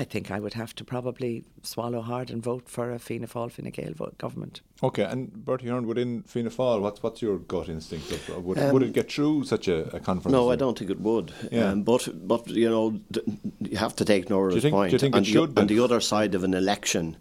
I 0.00 0.04
think 0.04 0.30
I 0.30 0.38
would 0.38 0.54
have 0.54 0.74
to 0.76 0.84
probably 0.84 1.44
swallow 1.62 2.00
hard 2.00 2.30
and 2.30 2.42
vote 2.42 2.68
for 2.68 2.92
a 2.92 2.98
Fianna 2.98 3.26
Fáil 3.26 3.50
Fine 3.50 3.70
Gael 3.70 3.92
vote 3.94 4.16
government. 4.18 4.60
Okay, 4.82 5.02
and 5.02 5.32
Bertie 5.44 5.68
Ahern, 5.68 5.86
within 5.86 6.22
Fianna 6.22 6.50
Fáil, 6.50 6.80
what's 6.80 7.02
what's 7.02 7.20
your 7.20 7.38
gut 7.38 7.68
instinct? 7.68 8.10
Of, 8.12 8.28
of 8.28 8.44
would, 8.44 8.72
would 8.72 8.82
it 8.82 8.92
get 8.92 9.10
through 9.10 9.44
such 9.44 9.66
a, 9.68 9.78
a 9.96 10.00
conference? 10.00 10.32
No, 10.32 10.50
I 10.52 10.56
don't 10.56 10.78
think 10.78 10.90
it 10.90 11.00
would. 11.00 11.32
Yeah. 11.50 11.70
Um, 11.70 11.82
but 11.82 12.08
but 12.28 12.46
you 12.48 12.70
know, 12.70 13.00
th- 13.12 13.26
you 13.60 13.76
have 13.76 13.96
to 13.96 14.04
take 14.04 14.30
Nora's 14.30 14.54
think- 14.62 14.72
do 14.72 14.76
point. 14.78 14.92
you 14.92 14.98
think 14.98 15.14
on, 15.16 15.22
it 15.22 15.24
the, 15.26 15.32
should 15.32 15.58
on 15.58 15.66
the 15.66 15.80
other 15.80 16.00
side 16.00 16.34
of 16.36 16.44
an 16.44 16.54
election, 16.54 17.16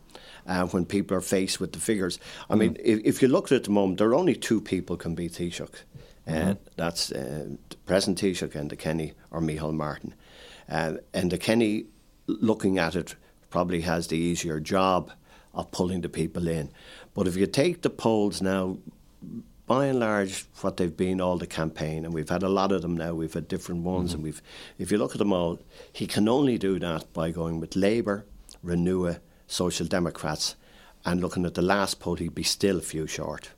uh, 0.46 0.66
when 0.68 0.86
people 0.86 1.18
are 1.18 1.22
faced 1.22 1.60
with 1.60 1.72
the 1.74 1.80
figures, 1.80 2.20
I 2.50 2.54
Hmm. 2.54 2.60
mean, 2.60 2.78
if, 2.84 3.00
if 3.04 3.22
you 3.24 3.28
look 3.28 3.46
at 3.48 3.54
it 3.54 3.56
at 3.56 3.64
the 3.64 3.72
moment, 3.72 3.98
there 3.98 4.10
are 4.10 4.16
only 4.16 4.36
two 4.36 4.62
people 4.62 4.98
can 4.98 5.16
beat 5.16 5.34
Taoiseach. 5.34 5.62
Uh, 6.28 6.32
Mm-hmm. 6.32 6.52
That's 6.76 7.12
uh, 7.12 7.48
the 7.70 7.76
present 7.86 8.20
Taoiseach 8.20 8.54
and 8.56 8.70
Enda 8.70 8.78
Kenny 8.78 9.14
or 9.32 9.40
Micheál 9.42 9.74
Martin. 9.74 10.14
Uh, 10.70 10.96
and 11.14 11.32
Enda 11.32 11.40
Kenny, 11.40 11.86
looking 12.28 12.78
at 12.78 12.96
it, 12.96 13.16
probably 13.50 13.82
has 13.82 14.08
the 14.08 14.18
easier 14.18 14.60
job 14.60 15.12
of 15.54 15.72
pulling 15.72 16.02
the 16.02 16.10
people 16.10 16.48
in. 16.48 16.70
But 17.14 17.28
if 17.28 17.36
you 17.36 17.48
take 17.48 17.82
the 17.82 17.90
polls 17.90 18.42
now, 18.42 18.78
by 19.66 19.88
and 19.88 20.00
large, 20.00 20.46
what 20.62 20.78
they've 20.78 20.96
been 20.96 21.20
all 21.20 21.38
the 21.38 21.48
campaign, 21.48 22.06
and 22.06 22.14
we've 22.14 22.30
had 22.30 22.44
a 22.44 22.50
lot 22.50 22.72
of 22.72 22.82
them 22.82 22.96
now. 22.96 23.14
We've 23.14 23.34
had 23.34 23.50
different 23.50 23.84
ones, 23.84 24.14
and 24.14 24.24
we've. 24.24 24.42
If 24.80 24.92
you 24.92 24.98
look 24.98 25.12
at 25.12 25.18
them 25.18 25.34
all, 25.34 25.60
he 25.92 26.08
can 26.08 26.30
only 26.30 26.58
do 26.58 26.80
that 26.80 27.12
by 27.12 27.32
going 27.32 27.60
with 27.60 27.76
Labour, 27.76 28.26
Renua, 28.64 29.20
Social 29.46 29.86
Democrats, 29.86 30.56
and 31.06 31.20
looking 31.20 31.46
at 31.46 31.56
the 31.56 31.62
last 31.62 32.00
poll, 32.00 32.16
he'd 32.16 32.34
be 32.34 32.44
still 32.44 32.78
a 32.78 32.82
few 32.82 33.08
short. 33.08 33.50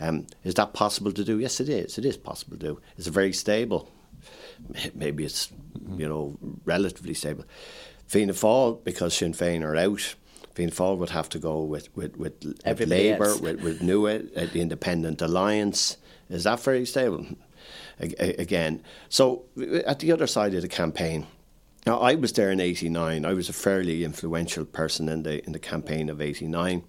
Um, 0.00 0.26
is 0.44 0.54
that 0.54 0.74
possible 0.74 1.10
to 1.12 1.24
do? 1.24 1.40
Yes, 1.40 1.60
it 1.60 1.68
is. 1.68 1.98
It 1.98 2.04
is 2.04 2.16
possible 2.16 2.56
to 2.56 2.66
do. 2.66 2.80
It's 2.96 3.08
very 3.08 3.32
stable. 3.32 3.90
Maybe 4.94 5.24
it's 5.24 5.52
you 5.96 6.08
know 6.08 6.38
relatively 6.64 7.14
stable. 7.14 7.44
Fianna 8.08 8.32
Fáil 8.32 8.82
because 8.82 9.14
Sinn 9.14 9.32
Féin 9.34 9.62
are 9.62 9.76
out. 9.76 10.14
Fianna 10.54 10.72
Fáil 10.72 10.96
would 10.98 11.10
have 11.10 11.28
to 11.28 11.38
go 11.38 11.62
with 11.62 11.94
with 11.94 12.16
with, 12.16 12.32
with 12.42 12.88
Labour, 12.88 13.36
with, 13.40 13.62
with 13.62 13.82
NUA, 13.82 14.14
uh, 14.34 14.46
the 14.52 14.60
Independent 14.60 15.22
Alliance. 15.22 15.98
Is 16.28 16.44
that 16.44 16.58
very 16.60 16.84
stable? 16.86 17.26
A- 18.00 18.40
Again, 18.40 18.82
so 19.08 19.44
at 19.86 19.98
the 20.00 20.10
other 20.12 20.26
side 20.26 20.54
of 20.54 20.62
the 20.62 20.68
campaign, 20.68 21.26
now 21.86 21.98
I 22.00 22.14
was 22.14 22.32
there 22.32 22.50
in 22.50 22.60
'89. 22.60 23.24
I 23.24 23.34
was 23.34 23.48
a 23.48 23.52
fairly 23.52 24.04
influential 24.04 24.64
person 24.64 25.08
in 25.08 25.22
the 25.22 25.44
in 25.44 25.52
the 25.52 25.58
campaign 25.58 26.08
of 26.08 26.20
'89. 26.20 26.84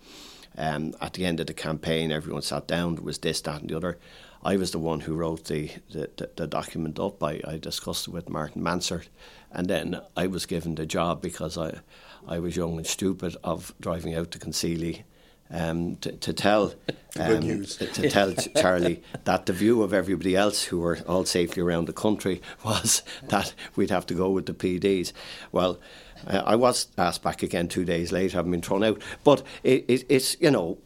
Um, 0.57 0.93
at 0.99 1.13
the 1.13 1.25
end 1.25 1.39
of 1.39 1.47
the 1.47 1.53
campaign, 1.53 2.11
everyone 2.11 2.41
sat 2.41 2.67
down. 2.67 2.95
There 2.95 3.03
was 3.03 3.19
this, 3.19 3.39
that, 3.41 3.61
and 3.61 3.69
the 3.69 3.77
other. 3.77 3.97
I 4.43 4.55
was 4.55 4.71
the 4.71 4.79
one 4.79 5.01
who 5.01 5.15
wrote 5.15 5.45
the, 5.45 5.71
the, 5.91 6.09
the, 6.15 6.29
the 6.35 6.47
document 6.47 6.99
up. 6.99 7.21
I, 7.21 7.41
I 7.45 7.57
discussed 7.57 8.07
it 8.07 8.11
with 8.11 8.29
Martin 8.29 8.61
Mansergh, 8.61 9.07
and 9.51 9.67
then 9.67 10.01
I 10.15 10.27
was 10.27 10.45
given 10.45 10.75
the 10.75 10.85
job 10.85 11.21
because 11.21 11.57
I, 11.57 11.79
I 12.27 12.39
was 12.39 12.55
young 12.55 12.77
and 12.77 12.87
stupid 12.87 13.35
of 13.43 13.73
driving 13.79 14.15
out 14.15 14.31
to 14.31 14.39
Kinsealy 14.39 15.03
um, 15.51 15.95
to, 15.97 16.11
to 16.11 16.33
tell 16.33 16.73
um, 17.19 17.39
news. 17.39 17.77
to, 17.77 17.87
to 17.87 18.09
tell 18.09 18.33
Charlie 18.61 19.03
that 19.25 19.45
the 19.45 19.53
view 19.53 19.81
of 19.83 19.93
everybody 19.93 20.35
else 20.35 20.63
who 20.63 20.79
were 20.79 20.99
all 21.07 21.25
safely 21.25 21.61
around 21.61 21.87
the 21.87 21.93
country 21.93 22.41
was 22.63 23.03
that 23.27 23.53
we'd 23.75 23.89
have 23.89 24.05
to 24.07 24.13
go 24.13 24.29
with 24.29 24.45
the 24.45 24.53
PDs. 24.53 25.11
Well, 25.51 25.79
uh, 26.27 26.43
I 26.45 26.55
was 26.55 26.87
asked 26.97 27.23
back 27.23 27.43
again 27.43 27.67
two 27.67 27.85
days 27.85 28.11
later, 28.11 28.37
having 28.37 28.51
been 28.51 28.61
thrown 28.61 28.83
out. 28.83 29.01
But 29.23 29.43
it, 29.63 29.85
it, 29.87 30.05
it's, 30.09 30.39
you 30.39 30.51
know, 30.51 30.77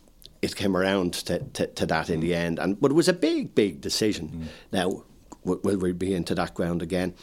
it 0.44 0.56
came 0.56 0.76
around 0.76 1.14
to, 1.14 1.40
to, 1.40 1.68
to, 1.68 1.86
that 1.86 2.10
in 2.10 2.20
the 2.20 2.36
end. 2.36 2.60
And 2.60 2.80
but 2.80 2.92
it 2.92 2.96
was 2.96 3.08
a 3.08 3.14
big, 3.14 3.56
big 3.56 3.82
decision. 3.82 4.30
Mm. 4.30 4.48
Now, 4.72 5.04
will 5.44 5.78
we 5.78 5.92
be 5.94 6.14
into 6.14 6.36
that 6.36 6.54
ground 6.54 6.82
again? 6.82 7.14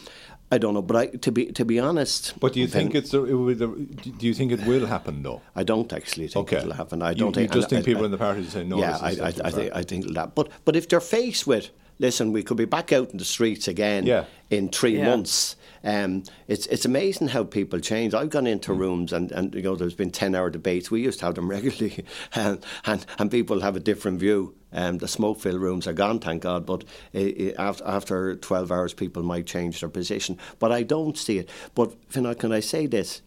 I 0.52 0.58
don't 0.58 0.74
know, 0.74 0.82
but 0.82 0.96
I, 0.96 1.06
to 1.06 1.30
be 1.30 1.46
to 1.52 1.64
be 1.64 1.78
honest. 1.78 2.34
But 2.40 2.54
do 2.54 2.60
you 2.60 2.66
think 2.66 2.94
it's 2.96 3.14
a, 3.14 3.22
it 3.22 4.18
do 4.18 4.26
you 4.26 4.34
think 4.34 4.50
it 4.50 4.66
will 4.66 4.86
happen 4.86 5.22
though? 5.22 5.42
I 5.54 5.62
don't 5.62 5.92
actually 5.92 6.26
think 6.26 6.48
okay. 6.48 6.56
it'll 6.56 6.72
happen. 6.72 7.02
I 7.02 7.14
don't 7.14 7.28
you, 7.28 7.34
think. 7.34 7.54
You 7.54 7.60
just 7.60 7.70
think 7.70 7.84
people 7.84 8.02
I, 8.02 8.06
in 8.06 8.10
the 8.10 8.18
party 8.18 8.44
say 8.44 8.64
no. 8.64 8.78
Yeah, 8.78 8.98
I, 9.00 9.10
I, 9.10 9.32
I 9.44 9.50
think 9.50 9.72
I 9.76 9.82
think 9.84 10.12
that. 10.14 10.34
But 10.34 10.50
but 10.64 10.74
if 10.74 10.88
they're 10.88 11.00
faced 11.00 11.46
with 11.46 11.70
listen, 12.00 12.32
we 12.32 12.42
could 12.42 12.56
be 12.56 12.64
back 12.64 12.92
out 12.92 13.10
in 13.10 13.18
the 13.18 13.24
streets 13.24 13.68
again 13.68 14.06
yeah. 14.06 14.24
in 14.48 14.70
three 14.70 14.98
yeah. 14.98 15.04
months. 15.04 15.54
Um, 15.82 16.24
it's 16.46 16.66
it's 16.66 16.84
amazing 16.84 17.28
how 17.28 17.44
people 17.44 17.80
change. 17.80 18.12
I've 18.12 18.30
gone 18.30 18.46
into 18.46 18.72
mm. 18.72 18.78
rooms 18.78 19.12
and, 19.12 19.32
and 19.32 19.54
you 19.54 19.62
know 19.62 19.76
there's 19.76 19.94
been 19.94 20.10
ten 20.10 20.34
hour 20.34 20.50
debates. 20.50 20.90
We 20.90 21.02
used 21.02 21.20
to 21.20 21.26
have 21.26 21.34
them 21.34 21.50
regularly, 21.56 22.04
and 22.34 22.64
and, 22.84 23.06
and 23.18 23.30
people 23.30 23.60
have 23.60 23.76
a 23.76 23.80
different 23.80 24.20
view. 24.20 24.54
Um, 24.72 24.98
the 24.98 25.08
smoke 25.08 25.40
filled 25.40 25.60
rooms 25.60 25.86
are 25.86 25.92
gone, 25.92 26.20
thank 26.20 26.42
God. 26.42 26.64
But 26.64 26.84
it, 27.12 27.40
it, 27.40 27.54
after, 27.58 27.84
after 27.84 28.36
12 28.36 28.70
hours, 28.70 28.94
people 28.94 29.22
might 29.22 29.46
change 29.46 29.80
their 29.80 29.88
position. 29.88 30.38
But 30.60 30.70
I 30.70 30.84
don't 30.84 31.18
see 31.18 31.38
it. 31.38 31.50
But, 31.74 31.92
Fina, 32.08 32.36
can 32.36 32.52
I 32.52 32.60
say 32.60 32.86
this? 32.86 33.22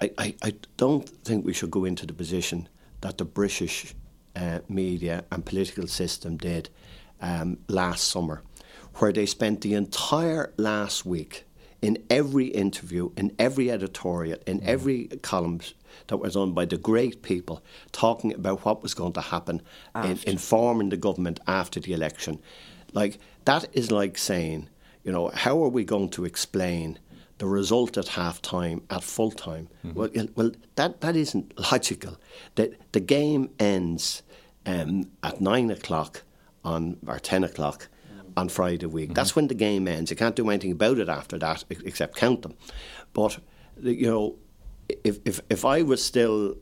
I, 0.00 0.10
I, 0.16 0.34
I 0.42 0.54
don't 0.78 1.06
think 1.06 1.44
we 1.44 1.52
should 1.52 1.70
go 1.70 1.84
into 1.84 2.06
the 2.06 2.14
position 2.14 2.68
that 3.02 3.18
the 3.18 3.24
British 3.26 3.94
uh, 4.34 4.60
media 4.68 5.24
and 5.30 5.44
political 5.44 5.86
system 5.86 6.36
did 6.36 6.70
um, 7.20 7.58
last 7.68 8.08
summer, 8.08 8.42
where 8.94 9.12
they 9.12 9.26
spent 9.26 9.60
the 9.60 9.74
entire 9.74 10.52
last 10.56 11.04
week 11.04 11.44
in 11.82 11.98
every 12.08 12.46
interview, 12.46 13.10
in 13.16 13.34
every 13.38 13.70
editorial, 13.70 14.38
in 14.46 14.60
mm. 14.60 14.66
every 14.66 15.08
column 15.22 15.60
that 16.06 16.16
was 16.16 16.34
done 16.34 16.52
by 16.52 16.64
the 16.64 16.78
great 16.78 17.22
people 17.22 17.62
talking 17.90 18.32
about 18.32 18.64
what 18.64 18.82
was 18.82 18.94
going 18.94 19.12
to 19.12 19.20
happen, 19.20 19.60
in, 19.96 20.18
informing 20.26 20.88
the 20.88 20.96
government 20.96 21.40
after 21.46 21.80
the 21.80 21.92
election. 21.92 22.40
Like, 22.92 23.18
that 23.44 23.66
is 23.72 23.90
like 23.90 24.16
saying, 24.16 24.68
you 25.02 25.12
know, 25.12 25.28
how 25.34 25.62
are 25.64 25.68
we 25.68 25.84
going 25.84 26.10
to 26.10 26.24
explain 26.24 26.98
the 27.38 27.46
result 27.46 27.98
at 27.98 28.08
half 28.08 28.40
time 28.40 28.82
at 28.88 29.02
full 29.02 29.32
time? 29.32 29.68
Mm-hmm. 29.84 29.98
Well, 29.98 30.28
well, 30.36 30.52
that, 30.76 31.00
that 31.00 31.16
isn't 31.16 31.58
logical. 31.72 32.18
The, 32.54 32.76
the 32.92 33.00
game 33.00 33.50
ends 33.58 34.22
um, 34.64 35.10
at 35.22 35.40
nine 35.40 35.70
o'clock 35.70 36.22
on 36.64 36.98
or 37.08 37.18
ten 37.18 37.42
o'clock 37.42 37.88
on 38.36 38.48
Friday 38.48 38.86
week. 38.86 39.06
Mm-hmm. 39.06 39.14
That's 39.14 39.36
when 39.36 39.48
the 39.48 39.54
game 39.54 39.88
ends. 39.88 40.10
You 40.10 40.16
can't 40.16 40.36
do 40.36 40.48
anything 40.48 40.72
about 40.72 40.98
it 40.98 41.08
after 41.08 41.38
that 41.38 41.64
except 41.84 42.16
count 42.16 42.42
them. 42.42 42.54
But 43.12 43.38
you 43.80 44.06
know, 44.06 44.36
if 45.04 45.18
if 45.24 45.40
if 45.48 45.64
I 45.64 45.82
was 45.82 46.04
still, 46.04 46.56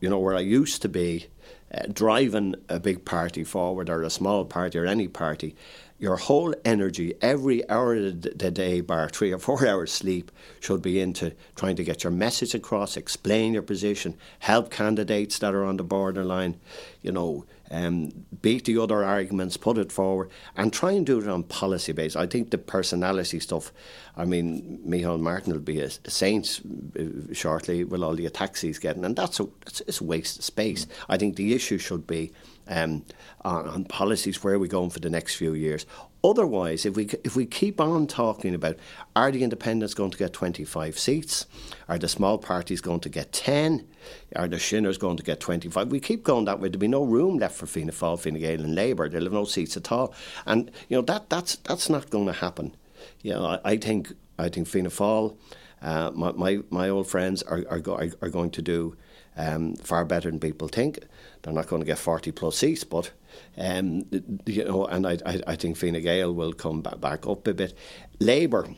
you 0.00 0.08
know, 0.08 0.18
where 0.18 0.36
I 0.36 0.40
used 0.40 0.82
to 0.82 0.88
be, 0.88 1.26
uh, 1.72 1.82
driving 1.92 2.54
a 2.68 2.78
big 2.78 3.04
party 3.04 3.44
forward 3.44 3.88
or 3.88 4.02
a 4.02 4.10
small 4.10 4.44
party 4.44 4.78
or 4.78 4.86
any 4.86 5.08
party, 5.08 5.54
your 5.98 6.16
whole 6.16 6.54
energy, 6.64 7.14
every 7.22 7.68
hour 7.70 7.94
of 7.94 8.22
the 8.22 8.50
day, 8.50 8.80
bar 8.80 9.08
three 9.08 9.32
or 9.32 9.38
four 9.38 9.66
hours 9.66 9.92
sleep, 9.92 10.30
should 10.60 10.82
be 10.82 11.00
into 11.00 11.32
trying 11.54 11.76
to 11.76 11.84
get 11.84 12.04
your 12.04 12.10
message 12.10 12.54
across, 12.54 12.96
explain 12.96 13.54
your 13.54 13.62
position, 13.62 14.16
help 14.40 14.70
candidates 14.70 15.38
that 15.38 15.54
are 15.54 15.64
on 15.64 15.76
the 15.76 15.84
borderline, 15.84 16.60
you 17.02 17.12
know, 17.12 17.46
um, 17.70 18.12
beat 18.42 18.66
the 18.66 18.78
other 18.78 19.02
arguments, 19.02 19.56
put 19.56 19.78
it 19.78 19.90
forward, 19.90 20.30
and 20.56 20.72
try 20.72 20.92
and 20.92 21.06
do 21.06 21.20
it 21.20 21.28
on 21.28 21.42
policy 21.44 21.92
base. 21.92 22.14
I 22.14 22.26
think 22.26 22.50
the 22.50 22.58
personality 22.58 23.40
stuff. 23.40 23.72
I 24.16 24.24
mean, 24.24 24.80
Micheál 24.86 25.18
Martin 25.18 25.52
will 25.52 25.60
be 25.60 25.80
a, 25.80 25.90
saint 25.90 26.60
uh, 26.98 27.32
shortly 27.32 27.82
with 27.82 28.02
all 28.02 28.14
the 28.14 28.26
attacks 28.26 28.60
he's 28.60 28.78
getting, 28.78 29.04
and 29.04 29.16
that's 29.16 29.40
a 29.40 29.48
it's, 29.66 29.80
it's 29.82 30.00
a 30.00 30.04
waste 30.04 30.38
of 30.38 30.44
space. 30.44 30.86
I 31.08 31.16
think 31.16 31.33
the 31.34 31.54
issue 31.54 31.78
should 31.78 32.06
be 32.06 32.32
um, 32.68 33.04
on, 33.44 33.68
on 33.68 33.84
policies 33.84 34.42
where 34.42 34.54
are 34.54 34.58
we 34.58 34.68
going 34.68 34.90
for 34.90 35.00
the 35.00 35.10
next 35.10 35.36
few 35.36 35.54
years. 35.54 35.86
Otherwise, 36.22 36.86
if 36.86 36.96
we 36.96 37.04
if 37.22 37.36
we 37.36 37.44
keep 37.44 37.78
on 37.78 38.06
talking 38.06 38.54
about 38.54 38.76
are 39.14 39.30
the 39.30 39.44
independents 39.44 39.92
going 39.92 40.10
to 40.10 40.16
get 40.16 40.32
25 40.32 40.98
seats, 40.98 41.44
are 41.86 41.98
the 41.98 42.08
small 42.08 42.38
parties 42.38 42.80
going 42.80 43.00
to 43.00 43.10
get 43.10 43.30
10, 43.32 43.86
are 44.34 44.48
the 44.48 44.56
Shinners 44.56 44.98
going 44.98 45.18
to 45.18 45.22
get 45.22 45.38
25? 45.40 45.88
We 45.88 46.00
keep 46.00 46.24
going 46.24 46.46
that 46.46 46.60
way. 46.60 46.70
There'll 46.70 46.80
be 46.80 46.88
no 46.88 47.04
room 47.04 47.36
left 47.36 47.56
for 47.56 47.66
Fianna 47.66 47.92
Fáil, 47.92 48.18
Fine 48.18 48.38
Gael, 48.38 48.60
and 48.60 48.74
Labour. 48.74 49.10
They'll 49.10 49.24
have 49.24 49.32
no 49.34 49.44
seats 49.44 49.76
at 49.76 49.92
all, 49.92 50.14
and 50.46 50.70
you 50.88 50.96
know 50.96 51.02
that 51.02 51.28
that's 51.28 51.56
that's 51.56 51.90
not 51.90 52.08
going 52.08 52.26
to 52.26 52.32
happen. 52.32 52.74
You 53.20 53.34
know, 53.34 53.44
I, 53.44 53.72
I 53.72 53.76
think 53.76 54.14
I 54.38 54.48
think 54.48 54.66
Fianna 54.66 54.88
Fáil, 54.88 55.36
uh, 55.84 56.10
my, 56.14 56.32
my 56.32 56.58
my 56.70 56.88
old 56.88 57.06
friends 57.06 57.42
are 57.42 57.64
are, 57.68 57.78
go, 57.78 57.96
are 58.22 58.28
going 58.30 58.50
to 58.50 58.62
do 58.62 58.96
um, 59.36 59.76
far 59.76 60.04
better 60.04 60.30
than 60.30 60.40
people 60.40 60.68
think. 60.68 60.98
They're 61.42 61.52
not 61.52 61.66
going 61.66 61.82
to 61.82 61.86
get 61.86 61.98
40 61.98 62.32
plus 62.32 62.56
seats, 62.56 62.84
but 62.84 63.10
um, 63.58 64.04
you 64.46 64.64
know, 64.64 64.86
and 64.86 65.06
I, 65.06 65.18
I, 65.26 65.40
I 65.48 65.56
think 65.56 65.76
Fine 65.76 66.00
Gael 66.02 66.32
will 66.32 66.52
come 66.52 66.80
back, 66.80 67.00
back 67.00 67.26
up 67.26 67.46
a 67.46 67.54
bit. 67.54 67.76
Labour, 68.18 68.68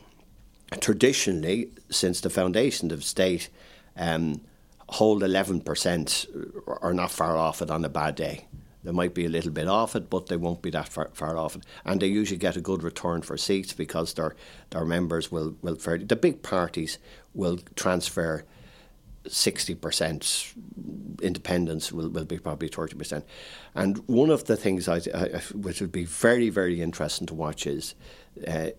traditionally, 0.79 1.69
since 1.89 2.21
the 2.21 2.29
foundation 2.29 2.91
of 2.91 3.03
state, 3.03 3.49
um, 3.95 4.41
hold 4.89 5.21
11% 5.21 6.81
are 6.81 6.93
not 6.93 7.11
far 7.11 7.37
off 7.37 7.61
it 7.61 7.71
on 7.71 7.85
a 7.85 7.89
bad 7.89 8.15
day. 8.15 8.47
They 8.87 8.93
might 8.93 9.13
be 9.13 9.25
a 9.25 9.29
little 9.29 9.51
bit 9.51 9.67
off 9.67 9.97
it, 9.97 10.09
but 10.09 10.27
they 10.27 10.37
won't 10.37 10.61
be 10.61 10.69
that 10.69 10.87
far, 10.87 11.09
far 11.13 11.37
off 11.37 11.57
it. 11.57 11.63
And 11.83 11.99
they 11.99 12.07
usually 12.07 12.37
get 12.37 12.55
a 12.55 12.61
good 12.61 12.83
return 12.83 13.21
for 13.21 13.35
seats 13.35 13.73
because 13.73 14.13
their 14.13 14.33
their 14.69 14.85
members 14.85 15.29
will 15.29 15.57
will 15.61 15.75
fairly, 15.75 16.05
the 16.05 16.15
big 16.15 16.41
parties 16.41 16.97
will 17.33 17.59
transfer 17.75 18.45
60% 19.25 20.53
independence 21.21 21.91
will, 21.91 22.07
will 22.07 22.23
be 22.23 22.39
probably 22.39 22.69
30%. 22.69 23.23
And 23.75 23.97
one 24.07 24.29
of 24.29 24.45
the 24.45 24.55
things 24.55 24.87
I, 24.87 25.01
I, 25.13 25.41
which 25.53 25.81
would 25.81 25.91
be 25.91 26.05
very, 26.05 26.49
very 26.49 26.81
interesting 26.81 27.27
to 27.27 27.33
watch 27.33 27.67
is 27.67 27.93
uh, 28.47 28.69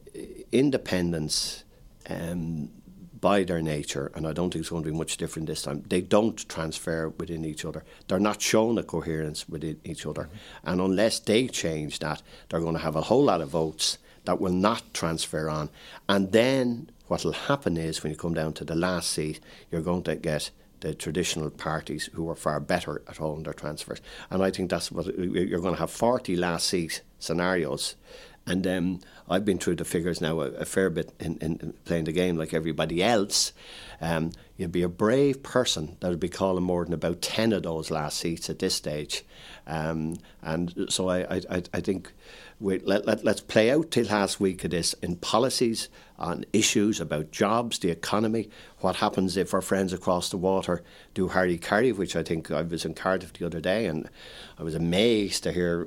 independence 0.50 1.64
um, 2.08 2.70
by 3.20 3.44
their 3.44 3.62
nature, 3.62 4.10
and 4.14 4.26
I 4.26 4.32
don't 4.32 4.52
think 4.52 4.62
it's 4.62 4.70
going 4.70 4.84
to 4.84 4.90
be 4.90 4.96
much 4.96 5.16
different 5.16 5.48
this 5.48 5.62
time, 5.62 5.84
they 5.88 6.00
don't 6.00 6.48
transfer 6.48 7.08
within 7.10 7.44
each 7.44 7.64
other. 7.64 7.84
They're 8.06 8.20
not 8.20 8.40
shown 8.40 8.78
a 8.78 8.82
coherence 8.82 9.48
within 9.48 9.80
each 9.84 10.06
other. 10.06 10.24
Mm-hmm. 10.24 10.70
And 10.70 10.80
unless 10.80 11.18
they 11.18 11.48
change 11.48 11.98
that, 12.00 12.22
they're 12.48 12.60
going 12.60 12.74
to 12.74 12.80
have 12.80 12.96
a 12.96 13.02
whole 13.02 13.24
lot 13.24 13.40
of 13.40 13.48
votes 13.48 13.98
that 14.24 14.40
will 14.40 14.52
not 14.52 14.82
transfer 14.92 15.48
on. 15.48 15.70
And 16.08 16.32
then 16.32 16.90
what 17.06 17.24
will 17.24 17.32
happen 17.32 17.76
is 17.76 18.02
when 18.02 18.12
you 18.12 18.18
come 18.18 18.34
down 18.34 18.52
to 18.54 18.64
the 18.64 18.74
last 18.74 19.10
seat, 19.10 19.40
you're 19.70 19.80
going 19.80 20.02
to 20.04 20.16
get 20.16 20.50
the 20.80 20.94
traditional 20.94 21.50
parties 21.50 22.08
who 22.12 22.30
are 22.30 22.36
far 22.36 22.60
better 22.60 23.02
at 23.08 23.16
holding 23.16 23.44
their 23.44 23.52
transfers. 23.52 24.00
And 24.30 24.42
I 24.42 24.50
think 24.50 24.70
that's 24.70 24.92
what 24.92 25.06
you're 25.06 25.60
going 25.60 25.74
to 25.74 25.80
have 25.80 25.90
40 25.90 26.36
last 26.36 26.68
seat 26.68 27.02
scenarios. 27.18 27.96
And 28.48 28.66
um, 28.66 29.00
I've 29.28 29.44
been 29.44 29.58
through 29.58 29.76
the 29.76 29.84
figures 29.84 30.20
now 30.20 30.40
a, 30.40 30.50
a 30.52 30.64
fair 30.64 30.88
bit 30.88 31.12
in, 31.20 31.36
in, 31.38 31.74
playing 31.84 32.04
the 32.04 32.12
game 32.12 32.36
like 32.36 32.54
everybody 32.54 33.02
else. 33.02 33.52
Um, 34.00 34.32
you'd 34.56 34.72
be 34.72 34.82
a 34.82 34.88
brave 34.88 35.42
person 35.42 35.96
that 36.00 36.08
would 36.08 36.20
be 36.20 36.28
calling 36.28 36.64
more 36.64 36.84
than 36.84 36.94
about 36.94 37.20
10 37.20 37.52
of 37.52 37.64
those 37.64 37.90
last 37.90 38.18
seats 38.18 38.48
at 38.48 38.58
this 38.58 38.74
stage. 38.74 39.24
Um, 39.66 40.16
and 40.40 40.86
so 40.88 41.10
I, 41.10 41.36
I, 41.50 41.62
I 41.74 41.80
think 41.80 42.12
we, 42.58 42.78
let, 42.78 43.06
let, 43.06 43.22
let's 43.24 43.42
play 43.42 43.70
out 43.70 43.90
till 43.90 44.06
last 44.06 44.40
week 44.40 44.64
of 44.64 44.70
this 44.70 44.94
in 44.94 45.16
policies 45.16 45.88
on 46.18 46.44
issues 46.52 47.00
about 47.00 47.30
jobs, 47.30 47.78
the 47.78 47.90
economy, 47.90 48.48
what 48.78 48.96
happens 48.96 49.36
if 49.36 49.52
our 49.52 49.60
friends 49.60 49.92
across 49.92 50.30
the 50.30 50.36
water 50.36 50.82
do 51.14 51.28
hara-kiri, 51.28 51.92
which 51.92 52.16
I 52.16 52.22
think 52.22 52.50
I 52.50 52.62
was 52.62 52.84
in 52.84 52.94
Cardiff 52.94 53.34
the 53.34 53.46
other 53.46 53.60
day 53.60 53.86
and 53.86 54.08
I 54.58 54.62
was 54.62 54.74
amazed 54.74 55.42
to 55.44 55.52
hear 55.52 55.86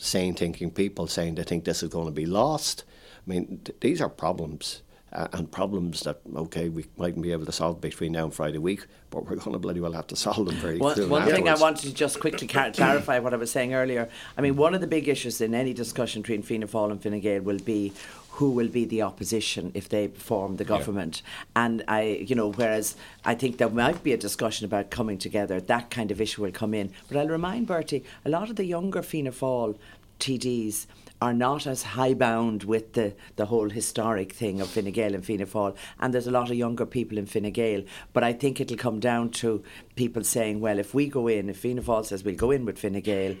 sane 0.00 0.34
thinking 0.34 0.70
people 0.70 1.06
saying 1.06 1.34
they 1.34 1.42
think 1.42 1.64
this 1.64 1.82
is 1.82 1.90
going 1.90 2.06
to 2.06 2.12
be 2.12 2.26
lost. 2.26 2.84
I 3.26 3.30
mean, 3.30 3.60
th- 3.64 3.78
these 3.80 4.00
are 4.00 4.08
problems 4.08 4.82
uh, 5.12 5.28
and 5.32 5.50
problems 5.50 6.00
that 6.00 6.20
okay 6.36 6.68
we 6.68 6.86
mightn't 6.96 7.22
be 7.22 7.32
able 7.32 7.46
to 7.46 7.52
solve 7.52 7.80
between 7.80 8.12
now 8.12 8.24
and 8.24 8.34
Friday 8.34 8.58
week, 8.58 8.86
but 9.10 9.24
we're 9.24 9.36
going 9.36 9.52
to 9.52 9.58
bloody 9.58 9.80
well 9.80 9.92
have 9.92 10.06
to 10.08 10.16
solve 10.16 10.46
them 10.46 10.56
very 10.56 10.78
well, 10.78 10.94
soon. 10.94 11.08
One 11.08 11.26
thing 11.26 11.48
I 11.48 11.56
wanted 11.56 11.88
to 11.88 11.94
just 11.94 12.20
quickly 12.20 12.46
clarify 12.46 13.18
what 13.18 13.34
I 13.34 13.36
was 13.36 13.50
saying 13.50 13.74
earlier. 13.74 14.08
I 14.36 14.40
mean, 14.40 14.56
one 14.56 14.74
of 14.74 14.80
the 14.80 14.86
big 14.86 15.08
issues 15.08 15.40
in 15.40 15.54
any 15.54 15.74
discussion 15.74 16.22
between 16.22 16.42
Fianna 16.42 16.66
Fáil 16.66 16.90
and 16.92 17.02
Fine 17.02 17.20
Gael 17.20 17.42
will 17.42 17.58
be 17.58 17.92
who 18.40 18.50
will 18.52 18.68
be 18.68 18.86
the 18.86 19.02
opposition 19.02 19.70
if 19.74 19.88
they 19.88 20.08
form 20.08 20.56
the 20.56 20.64
government. 20.64 21.20
Yeah. 21.24 21.64
And 21.64 21.84
I, 21.88 22.02
you 22.26 22.34
know, 22.34 22.52
whereas 22.52 22.96
I 23.24 23.34
think 23.34 23.58
there 23.58 23.68
might 23.68 24.02
be 24.02 24.12
a 24.12 24.16
discussion 24.16 24.64
about 24.64 24.90
coming 24.90 25.18
together, 25.18 25.60
that 25.60 25.90
kind 25.90 26.10
of 26.10 26.20
issue 26.20 26.42
will 26.42 26.52
come 26.52 26.72
in. 26.72 26.90
But 27.08 27.18
I'll 27.18 27.28
remind 27.28 27.66
Bertie, 27.66 28.04
a 28.24 28.30
lot 28.30 28.48
of 28.48 28.56
the 28.56 28.64
younger 28.64 29.02
Fianna 29.02 29.32
Fáil 29.32 29.76
TDs 30.20 30.86
are 31.20 31.34
not 31.34 31.66
as 31.66 31.82
high 31.82 32.14
bound 32.14 32.64
with 32.64 32.94
the, 32.94 33.14
the 33.36 33.46
whole 33.46 33.68
historic 33.68 34.32
thing 34.32 34.60
of 34.60 34.68
Fine 34.68 34.90
Gael 34.92 35.14
and 35.14 35.24
Fianna 35.24 35.46
Fáil. 35.46 35.76
And 35.98 36.14
there's 36.14 36.26
a 36.26 36.30
lot 36.30 36.50
of 36.50 36.56
younger 36.56 36.86
people 36.86 37.18
in 37.18 37.26
Fine 37.26 37.50
Gael. 37.50 37.82
But 38.12 38.24
I 38.24 38.32
think 38.32 38.60
it'll 38.60 38.76
come 38.76 39.00
down 39.00 39.30
to 39.30 39.62
people 39.96 40.24
saying, 40.24 40.60
well, 40.60 40.78
if 40.78 40.94
we 40.94 41.08
go 41.08 41.28
in, 41.28 41.50
if 41.50 41.58
Fianna 41.58 41.82
Fáil 41.82 42.06
says 42.06 42.24
we'll 42.24 42.34
go 42.36 42.50
in 42.50 42.64
with 42.64 42.78
Fine 42.78 43.00
Gael, 43.00 43.36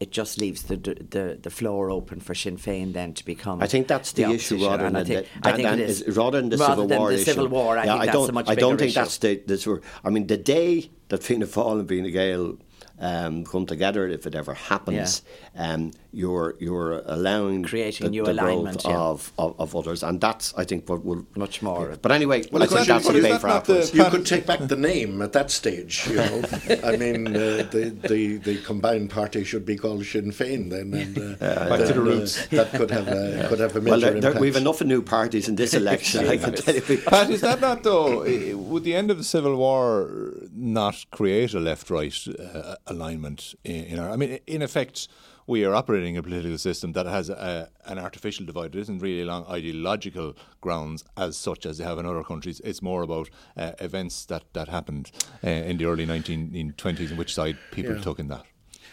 it 0.00 0.10
just 0.10 0.40
leaves 0.40 0.62
the, 0.62 0.76
the 0.76 1.38
the 1.42 1.50
floor 1.50 1.90
open 1.90 2.20
for 2.20 2.34
Sinn 2.34 2.56
Féin 2.56 2.94
then 2.94 3.12
to 3.12 3.24
become. 3.24 3.60
I 3.62 3.66
think 3.66 3.86
that's 3.86 4.12
the, 4.12 4.24
the 4.24 4.30
issue 4.30 4.66
rather 4.66 4.88
than, 4.90 5.04
think, 5.04 5.28
the, 5.44 5.62
than, 5.62 5.78
is, 5.78 6.04
rather 6.08 6.40
than 6.40 6.48
the 6.48 6.56
rather 6.56 6.72
civil 6.72 6.86
than 6.86 6.98
war 6.98 7.08
the 7.10 7.14
issue. 7.16 7.24
Civil 7.24 7.48
war, 7.48 7.76
I 7.76 7.84
yeah, 7.84 7.92
think 7.92 8.00
I 8.00 8.06
that's 8.06 8.16
don't, 8.16 8.30
a 8.30 8.32
much 8.32 8.48
I 8.48 8.54
don't 8.54 8.78
think 8.78 8.88
issue. 8.92 9.00
that's 9.00 9.18
the, 9.18 9.36
the 9.46 9.82
I 10.02 10.08
mean, 10.08 10.26
the 10.26 10.38
day 10.38 10.90
that 11.10 11.22
Fianna 11.22 11.44
Fáil 11.46 11.80
and 11.80 11.88
Fine 11.88 12.10
Gael 12.12 12.56
um, 13.00 13.44
come 13.44 13.66
together, 13.66 14.06
if 14.06 14.26
it 14.26 14.34
ever 14.34 14.54
happens, 14.54 15.22
yeah. 15.54 15.72
um, 15.72 15.92
you're 16.12 16.54
you're 16.58 17.02
allowing 17.06 17.62
creating 17.62 18.04
the, 18.04 18.10
new 18.10 18.24
the 18.24 18.32
alignment 18.32 18.82
growth 18.82 18.94
of, 18.94 19.32
of, 19.38 19.60
of, 19.60 19.76
others, 19.76 20.02
and 20.02 20.20
that's 20.20 20.52
I 20.54 20.64
think 20.64 20.88
what 20.88 21.04
will 21.04 21.26
much 21.34 21.62
more. 21.62 21.96
But 22.00 22.12
anyway, 22.12 22.44
well, 22.52 22.62
I 22.62 22.66
think 22.66 22.86
that's 22.86 23.06
the 23.06 23.14
debate 23.14 23.40
for 23.40 23.48
afterwards. 23.48 23.94
You 23.94 24.04
could 24.04 24.26
take 24.26 24.44
back 24.44 24.60
the 24.60 24.76
name 24.76 25.22
at 25.22 25.32
that 25.32 25.50
stage. 25.50 26.06
You 26.08 26.16
know, 26.16 26.42
I 26.84 26.96
mean, 26.96 27.28
uh, 27.28 27.66
the, 27.70 27.96
the 28.06 28.36
the 28.36 28.58
combined 28.62 29.10
party 29.10 29.44
should 29.44 29.64
be 29.64 29.76
called 29.76 30.04
Sinn 30.04 30.30
Féin 30.30 30.68
then, 30.68 30.92
and 30.92 31.18
uh, 31.40 31.68
back 31.68 31.86
to 31.86 31.94
the 31.94 32.00
roots. 32.00 32.38
Uh, 32.52 32.56
that 32.56 32.72
could 32.72 32.90
have 32.90 33.08
a, 33.08 33.36
yeah. 33.36 33.48
could 33.48 33.60
have 33.60 33.76
a 33.76 33.80
major 33.80 33.90
well, 33.90 34.00
there, 34.00 34.16
impact. 34.16 34.40
we 34.40 34.48
have 34.48 34.56
enough 34.56 34.80
of 34.80 34.86
new 34.86 35.00
parties 35.00 35.48
in 35.48 35.56
this 35.56 35.72
election. 35.82 36.28
I 36.28 36.36
can 36.36 36.54
tell 36.54 36.74
you. 36.74 36.98
Pat, 36.98 37.30
is 37.30 37.40
that 37.40 37.60
not 37.62 37.82
though? 37.82 38.24
Would 38.56 38.84
the 38.84 38.94
end 38.94 39.10
of 39.10 39.16
the 39.16 39.24
civil 39.24 39.56
war 39.56 40.34
not 40.60 41.04
create 41.10 41.54
a 41.54 41.60
left-right 41.60 42.26
uh, 42.38 42.76
alignment 42.86 43.54
in, 43.64 43.84
in 43.84 43.98
our? 43.98 44.10
I 44.10 44.16
mean, 44.16 44.38
in 44.46 44.62
effect 44.62 45.08
we 45.50 45.64
are 45.64 45.74
operating 45.74 46.16
a 46.16 46.22
political 46.22 46.56
system 46.56 46.92
that 46.92 47.06
has 47.06 47.28
a, 47.28 47.68
an 47.86 47.98
artificial 47.98 48.46
divide. 48.46 48.76
It 48.76 48.82
isn't 48.82 49.00
really 49.00 49.22
along 49.22 49.46
ideological 49.46 50.36
grounds 50.60 51.04
as 51.16 51.36
such 51.36 51.66
as 51.66 51.78
they 51.78 51.84
have 51.84 51.98
in 51.98 52.06
other 52.06 52.22
countries. 52.22 52.60
It's 52.60 52.80
more 52.80 53.02
about 53.02 53.30
uh, 53.56 53.72
events 53.80 54.26
that, 54.26 54.44
that 54.52 54.68
happened 54.68 55.10
uh, 55.42 55.48
in 55.48 55.76
the 55.78 55.86
early 55.86 56.06
1920s 56.06 57.10
and 57.10 57.18
which 57.18 57.34
side 57.34 57.58
people 57.72 57.96
yeah. 57.96 58.00
took 58.00 58.20
in 58.20 58.28
that. 58.28 58.44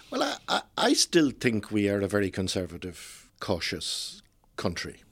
Well, 0.10 0.24
I, 0.24 0.38
I, 0.48 0.62
I 0.78 0.94
still 0.94 1.30
think 1.30 1.70
we 1.70 1.90
are 1.90 2.02
a 2.02 2.08
very 2.08 2.32
conservative, 2.32 3.30
cautious 3.40 4.24
country, 4.56 5.04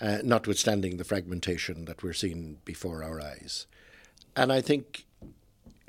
uh, 0.00 0.18
notwithstanding 0.24 0.96
the 0.96 1.04
fragmentation 1.04 1.84
that 1.84 2.02
we're 2.02 2.12
seeing 2.12 2.58
before 2.64 3.04
our 3.04 3.20
eyes. 3.20 3.68
And 4.34 4.52
I 4.52 4.62
think 4.62 5.05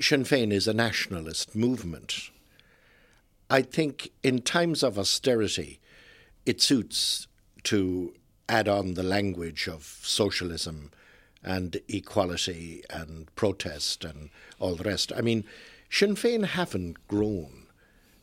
Sinn 0.00 0.24
Féin 0.24 0.52
is 0.52 0.68
a 0.68 0.74
nationalist 0.74 1.54
movement 1.56 2.30
I 3.50 3.62
think 3.62 4.10
in 4.22 4.40
times 4.40 4.82
of 4.82 4.98
austerity, 4.98 5.80
it 6.44 6.60
suits 6.60 7.28
to 7.64 8.14
add 8.48 8.68
on 8.68 8.94
the 8.94 9.02
language 9.02 9.68
of 9.68 9.84
socialism 10.02 10.90
and 11.42 11.80
equality 11.88 12.82
and 12.90 13.34
protest 13.36 14.04
and 14.04 14.30
all 14.58 14.74
the 14.74 14.84
rest. 14.84 15.12
I 15.16 15.22
mean, 15.22 15.44
Sinn 15.90 16.14
Féin 16.14 16.44
haven't 16.44 17.08
grown 17.08 17.66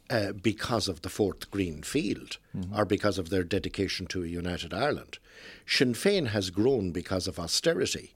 uh, 0.10 0.34
because 0.34 0.88
of 0.88 1.02
the 1.02 1.10
fourth 1.10 1.50
green 1.50 1.82
field 1.82 2.38
mm-hmm. 2.56 2.76
or 2.76 2.86
because 2.86 3.18
of 3.18 3.30
their 3.30 3.44
dedication 3.44 4.06
to 4.08 4.24
a 4.24 4.28
united 4.28 4.74
Ireland. 4.74 5.18
Sinn 5.66 5.94
Féin 5.94 6.28
has 6.28 6.52
grown 6.52 6.92
because 6.92 7.28
of 7.28 7.40
austerity. 7.40 8.14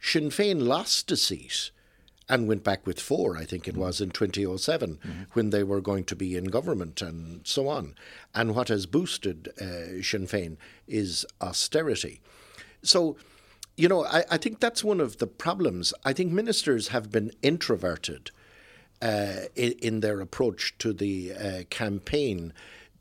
Sinn 0.00 0.28
Féin 0.28 0.66
lost 0.66 1.10
a 1.10 1.16
seat 1.16 1.70
and 2.30 2.46
went 2.46 2.62
back 2.62 2.86
with 2.86 3.00
four, 3.00 3.36
I 3.36 3.44
think 3.44 3.66
it 3.66 3.76
was, 3.76 4.00
in 4.00 4.10
2007 4.10 4.96
mm-hmm. 4.96 5.22
when 5.32 5.50
they 5.50 5.64
were 5.64 5.80
going 5.80 6.04
to 6.04 6.16
be 6.16 6.36
in 6.36 6.44
government 6.44 7.02
and 7.02 7.40
so 7.44 7.68
on. 7.68 7.96
And 8.34 8.54
what 8.54 8.68
has 8.68 8.86
boosted 8.86 9.48
uh, 9.60 10.00
Sinn 10.00 10.28
Féin 10.28 10.56
is 10.86 11.26
austerity. 11.40 12.20
So, 12.82 13.16
you 13.76 13.88
know, 13.88 14.04
I, 14.06 14.24
I, 14.30 14.36
think 14.36 14.60
that's 14.60 14.84
one 14.84 15.00
of 15.00 15.18
the 15.18 15.26
problems. 15.26 15.92
I 16.04 16.12
think 16.12 16.30
ministers 16.30 16.88
have 16.88 17.10
been 17.10 17.32
introverted 17.42 18.30
uh, 19.02 19.46
in, 19.56 19.72
in, 19.82 20.00
their 20.00 20.20
approach 20.20 20.78
to 20.78 20.92
the 20.92 21.32
uh, 21.32 21.62
campaign. 21.68 22.52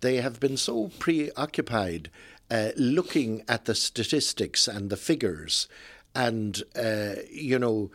They 0.02 0.18
have 0.18 0.40
been 0.40 0.58
so 0.58 0.90
preoccupied 0.98 2.10
uh, 2.50 2.70
looking 2.76 3.44
at 3.48 3.66
the 3.66 3.76
statistics 3.76 4.68
and 4.68 4.90
the 4.90 4.98
figures 4.98 5.68
and, 6.16 6.64
uh, 6.76 7.16
you 7.32 7.60
know, 7.60 7.92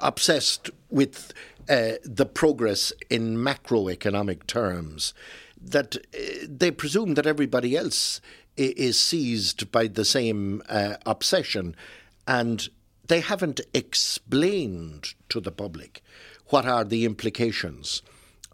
obsessed 0.00 0.70
with 0.90 1.32
uh, 1.68 1.92
the 2.04 2.26
progress 2.26 2.92
in 3.08 3.36
macroeconomic 3.36 4.46
terms 4.46 5.14
that 5.60 5.96
uh, 5.96 6.18
they 6.48 6.70
presume 6.70 7.14
that 7.14 7.26
everybody 7.26 7.76
else 7.76 8.20
is 8.56 8.98
seized 8.98 9.70
by 9.70 9.86
the 9.86 10.04
same 10.04 10.62
uh, 10.68 10.96
obsession. 11.06 11.76
And 12.26 12.68
they 13.06 13.20
haven't 13.20 13.60
explained 13.72 15.14
to 15.28 15.40
the 15.40 15.52
public 15.52 16.02
what 16.46 16.66
are 16.66 16.84
the 16.84 17.04
implications 17.04 18.02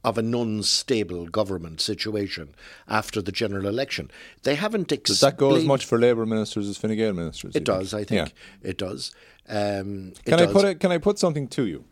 of 0.06 0.16
an 0.18 0.32
unstable 0.34 1.26
government 1.26 1.80
situation 1.80 2.54
after 2.88 3.20
the 3.20 3.32
general 3.32 3.66
election. 3.66 4.08
They 4.44 4.54
haven't 4.54 4.92
explained. 4.92 5.06
Does 5.06 5.20
that 5.20 5.36
go 5.36 5.56
as 5.56 5.64
much 5.64 5.84
for 5.84 5.98
Labour 5.98 6.24
ministers 6.24 6.68
as 6.68 6.78
Fine 6.78 6.96
Gael 6.96 7.12
ministers? 7.12 7.56
It 7.56 7.64
does, 7.64 7.90
think? 7.90 8.00
I 8.00 8.04
think. 8.04 8.32
Yeah. 8.62 8.70
It 8.70 8.78
does. 8.78 9.12
Um, 9.48 10.12
it 10.24 10.30
can 10.30 10.38
does. 10.38 10.48
I 10.48 10.52
put 10.52 10.64
it? 10.64 10.80
Can 10.80 10.92
I 10.92 10.98
put 10.98 11.18
something 11.18 11.48
to 11.48 11.66
you? 11.66 11.84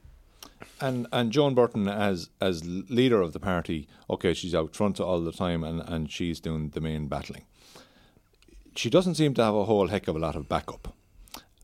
And 0.81 1.09
and 1.13 1.33
Joan 1.33 1.55
Burton 1.55 1.89
as 1.89 2.31
as 2.41 2.65
leader 2.65 3.21
of 3.21 3.33
the 3.33 3.41
party, 3.41 3.89
okay, 4.09 4.33
she's 4.33 4.55
out 4.55 4.77
front 4.77 5.01
all 5.01 5.21
the 5.21 5.33
time, 5.33 5.65
and, 5.65 5.81
and 5.81 6.09
she's 6.11 6.39
doing 6.39 6.71
the 6.71 6.81
main 6.81 7.09
battling. 7.09 7.45
She 8.77 8.91
doesn't 8.91 9.17
seem 9.17 9.35
to 9.35 9.43
have 9.43 9.57
a 9.57 9.65
whole 9.65 9.89
heck 9.89 10.07
of 10.07 10.15
a 10.15 10.21
lot 10.21 10.37
of 10.37 10.49
backup. 10.49 10.95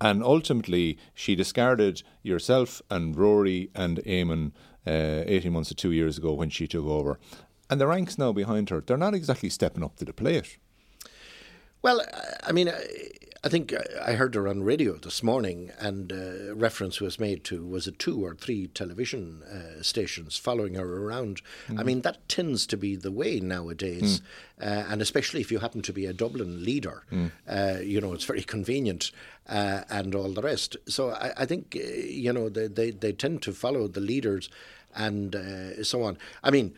And 0.00 0.22
ultimately, 0.24 0.98
she 1.14 1.34
discarded 1.34 2.02
yourself 2.22 2.80
and 2.88 3.14
Rory 3.14 3.70
and 3.74 3.98
Eamon 3.98 4.52
uh, 4.90 5.24
18 5.26 5.52
months 5.52 5.68
to 5.68 5.74
two 5.74 5.92
years 5.92 6.18
ago 6.18 6.32
when 6.32 6.50
she 6.50 6.66
took 6.66 6.86
over. 6.86 7.18
And 7.68 7.80
the 7.80 7.86
ranks 7.86 8.18
now 8.18 8.32
behind 8.32 8.70
her, 8.70 8.80
they're 8.80 8.96
not 8.96 9.14
exactly 9.14 9.48
stepping 9.48 9.84
up 9.84 9.96
to 9.96 10.04
the 10.04 10.12
plate. 10.12 10.58
Well, 11.82 12.02
I 12.42 12.52
mean, 12.52 12.70
I 13.42 13.48
think 13.48 13.72
I 14.02 14.12
heard 14.12 14.34
her 14.34 14.46
on 14.46 14.64
radio 14.64 14.96
this 14.96 15.22
morning, 15.22 15.70
and 15.78 16.12
uh, 16.12 16.54
reference 16.54 17.00
was 17.00 17.18
made 17.18 17.42
to 17.44 17.64
was 17.64 17.86
it 17.86 17.98
two 17.98 18.22
or 18.22 18.34
three 18.34 18.66
television 18.66 19.42
uh, 19.44 19.82
stations 19.82 20.36
following 20.36 20.74
her 20.74 21.04
around. 21.04 21.40
Mm. 21.68 21.80
I 21.80 21.82
mean, 21.84 22.02
that 22.02 22.28
tends 22.28 22.66
to 22.66 22.76
be 22.76 22.96
the 22.96 23.10
way 23.10 23.40
nowadays, 23.40 24.20
mm. 24.60 24.66
uh, 24.66 24.84
and 24.90 25.00
especially 25.00 25.40
if 25.40 25.50
you 25.50 25.60
happen 25.60 25.80
to 25.82 25.92
be 25.92 26.04
a 26.04 26.12
Dublin 26.12 26.62
leader, 26.62 27.04
mm. 27.10 27.86
you 27.86 27.98
know, 28.00 28.12
it's 28.12 28.24
very 28.24 28.42
convenient 28.42 29.10
uh, 29.50 29.82
and 29.90 30.14
all 30.14 30.32
the 30.32 30.42
rest. 30.42 30.76
So 30.86 31.10
I, 31.10 31.32
I 31.38 31.46
think 31.46 31.76
uh, 31.76 31.84
you 31.84 32.32
know 32.32 32.48
they, 32.48 32.68
they, 32.68 32.90
they 32.90 33.12
tend 33.12 33.42
to 33.42 33.52
follow 33.52 33.88
the 33.88 34.00
leaders 34.00 34.48
and 34.94 35.34
uh, 35.34 35.82
so 35.84 36.02
on. 36.02 36.18
I 36.42 36.50
mean. 36.50 36.74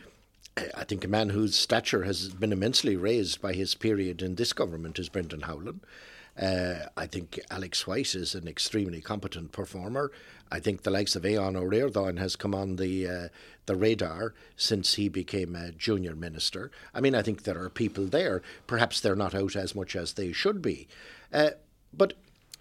I 0.77 0.83
think 0.83 1.03
a 1.03 1.07
man 1.07 1.29
whose 1.29 1.55
stature 1.55 2.03
has 2.03 2.29
been 2.29 2.51
immensely 2.51 2.95
raised 2.95 3.41
by 3.41 3.53
his 3.53 3.73
period 3.73 4.21
in 4.21 4.35
this 4.35 4.53
government 4.53 4.99
is 4.99 5.09
Brendan 5.09 5.41
Howlin. 5.41 5.79
Uh, 6.39 6.87
I 6.97 7.05
think 7.05 7.39
Alex 7.51 7.85
White 7.85 8.15
is 8.15 8.33
an 8.33 8.47
extremely 8.47 9.01
competent 9.01 9.51
performer. 9.51 10.11
I 10.51 10.59
think 10.59 10.81
the 10.81 10.91
likes 10.91 11.15
of 11.15 11.23
Ó 11.23 11.51
Ríordáin 11.51 12.19
has 12.19 12.35
come 12.35 12.53
on 12.55 12.75
the 12.75 13.07
uh, 13.07 13.27
the 13.65 13.75
radar 13.75 14.33
since 14.55 14.95
he 14.95 15.09
became 15.09 15.55
a 15.55 15.71
junior 15.71 16.15
minister. 16.15 16.69
I 16.93 17.01
mean, 17.01 17.15
I 17.15 17.21
think 17.21 17.43
there 17.43 17.61
are 17.61 17.69
people 17.69 18.05
there. 18.05 18.41
Perhaps 18.67 18.99
they're 18.99 19.15
not 19.15 19.35
out 19.35 19.55
as 19.55 19.73
much 19.73 19.95
as 19.95 20.13
they 20.13 20.31
should 20.31 20.61
be. 20.61 20.87
Uh, 21.31 21.51
but 21.91 22.13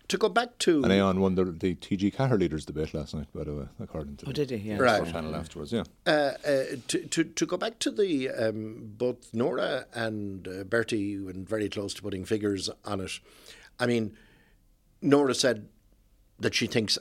to 0.09 0.19
go 0.19 0.29
back 0.29 0.59
to 0.59 0.83
and 0.83 0.93
Aon 0.93 1.21
won 1.21 1.35
the, 1.35 1.45
the 1.45 1.75
TG 1.75 2.15
Ceathair 2.15 2.39
leaders 2.39 2.65
debate 2.65 2.93
last 2.95 3.15
night, 3.15 3.29
by 3.35 3.45
the 3.45 3.55
way, 3.55 3.65
according 3.81 4.17
to 4.17 4.29
oh, 4.29 4.33
did 4.33 4.51
he? 4.51 4.57
Yeah, 4.57 4.79
right. 4.79 5.11
channel 5.11 5.35
afterwards. 5.35 5.73
Yeah. 5.73 5.85
Uh, 6.07 6.33
uh, 6.47 6.63
to, 6.89 7.07
to 7.07 7.25
to 7.25 7.47
go 7.47 7.57
back 7.57 7.79
to 7.81 7.91
the 7.91 8.29
um, 8.31 8.93
both 8.97 9.33
Nora 9.33 9.87
and 9.95 10.47
uh, 10.47 10.65
Bertie 10.65 11.19
went 11.19 11.49
very 11.49 11.69
close 11.69 11.95
to 11.95 12.03
putting 12.03 12.25
figures 12.25 12.69
on 12.85 13.01
it. 13.01 13.13
I 13.79 13.87
mean, 13.87 14.17
Nora 15.01 15.35
said 15.35 15.69
that 16.39 16.55
she 16.55 16.67
thinks. 16.67 16.99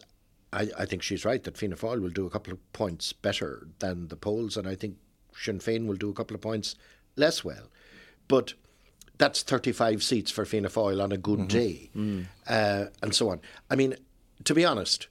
I, 0.53 0.67
I 0.77 0.85
think 0.85 1.01
she's 1.01 1.23
right 1.23 1.41
that 1.45 1.57
Fianna 1.57 1.77
Fáil 1.77 2.01
will 2.01 2.09
do 2.09 2.25
a 2.25 2.29
couple 2.29 2.51
of 2.51 2.73
points 2.73 3.13
better 3.13 3.67
than 3.79 4.09
the 4.09 4.17
polls, 4.17 4.57
and 4.57 4.67
I 4.67 4.75
think 4.75 4.97
Sinn 5.33 5.59
Féin 5.59 5.87
will 5.87 5.95
do 5.95 6.09
a 6.09 6.13
couple 6.13 6.35
of 6.35 6.41
points 6.41 6.75
less 7.15 7.43
well. 7.43 7.69
But 8.27 8.53
that's 9.21 9.43
35 9.43 10.01
seats 10.01 10.31
for 10.31 10.45
Fianna 10.45 10.67
Fáil 10.67 11.01
on 11.01 11.11
a 11.11 11.17
good 11.17 11.41
mm-hmm. 11.41 11.47
day, 11.47 11.89
mm. 11.95 12.25
uh, 12.47 12.85
and 13.03 13.13
so 13.13 13.29
on. 13.29 13.39
I 13.69 13.75
mean, 13.75 13.95
to 14.45 14.55
be 14.55 14.65
honest, 14.65 15.07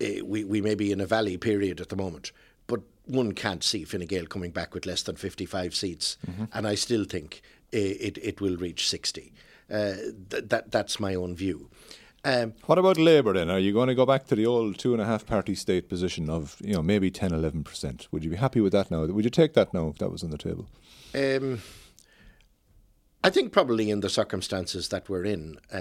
uh, 0.00 0.24
we, 0.24 0.44
we 0.44 0.60
may 0.60 0.76
be 0.76 0.92
in 0.92 1.00
a 1.00 1.06
valley 1.06 1.36
period 1.36 1.80
at 1.80 1.88
the 1.88 1.96
moment, 1.96 2.30
but 2.68 2.82
one 3.06 3.32
can't 3.32 3.64
see 3.64 3.82
Fine 3.82 4.06
Gael 4.06 4.26
coming 4.26 4.52
back 4.52 4.74
with 4.74 4.86
less 4.86 5.02
than 5.02 5.16
55 5.16 5.74
seats, 5.74 6.16
mm-hmm. 6.24 6.44
and 6.52 6.68
I 6.68 6.76
still 6.76 7.04
think 7.04 7.42
it, 7.72 8.16
it 8.22 8.40
will 8.40 8.56
reach 8.56 8.88
60. 8.88 9.32
Uh, 9.68 9.94
th- 10.30 10.44
that 10.48 10.70
That's 10.70 11.00
my 11.00 11.16
own 11.16 11.34
view. 11.34 11.68
Um, 12.24 12.54
what 12.66 12.78
about 12.78 12.98
Labour 12.98 13.32
then? 13.32 13.50
Are 13.50 13.58
you 13.58 13.72
going 13.72 13.88
to 13.88 13.96
go 13.96 14.06
back 14.06 14.28
to 14.28 14.36
the 14.36 14.46
old 14.46 14.78
two 14.78 14.92
and 14.92 15.02
a 15.02 15.04
half 15.04 15.26
party 15.26 15.56
state 15.56 15.88
position 15.88 16.30
of 16.30 16.56
you 16.62 16.74
know 16.74 16.82
maybe 16.82 17.10
10, 17.10 17.32
11 17.32 17.64
percent? 17.64 18.06
Would 18.12 18.22
you 18.22 18.30
be 18.30 18.36
happy 18.36 18.60
with 18.60 18.72
that 18.72 18.92
now? 18.92 19.04
Would 19.04 19.24
you 19.24 19.30
take 19.30 19.54
that 19.54 19.74
now 19.74 19.88
if 19.88 19.98
that 19.98 20.12
was 20.12 20.22
on 20.22 20.30
the 20.30 20.38
table? 20.38 20.68
Um, 21.12 21.60
I 23.24 23.30
think 23.30 23.52
probably 23.52 23.90
in 23.90 24.00
the 24.00 24.08
circumstances 24.08 24.88
that 24.88 25.08
we're 25.08 25.24
in, 25.24 25.58
uh, 25.72 25.78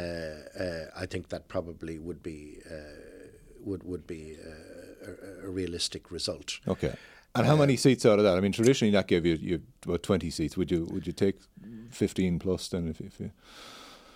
uh, 0.63 0.85
I 0.95 1.05
think 1.05 1.29
that 1.29 1.47
probably 1.47 1.97
would 1.97 2.21
be 2.21 2.59
uh, 2.69 3.27
would 3.63 3.83
would 3.83 4.05
be 4.05 4.37
uh, 4.43 5.11
a, 5.43 5.47
a, 5.47 5.49
realistic 5.49 6.11
result. 6.11 6.59
Okay. 6.67 6.93
And 7.33 7.47
how 7.47 7.55
many 7.55 7.77
seats 7.77 8.05
out 8.05 8.19
of 8.19 8.25
that? 8.25 8.37
I 8.37 8.41
mean, 8.41 8.51
traditionally 8.51 8.91
that 8.91 9.07
gave 9.07 9.25
you, 9.25 9.35
you 9.35 9.61
about 9.85 10.03
twenty 10.03 10.29
seats. 10.29 10.57
Would 10.57 10.69
you 10.69 10.85
would 10.91 11.07
you 11.07 11.13
take 11.13 11.39
fifteen 11.89 12.39
plus 12.39 12.67
then 12.67 12.87
if, 12.89 13.01
if 13.01 13.19
you? 13.19 13.31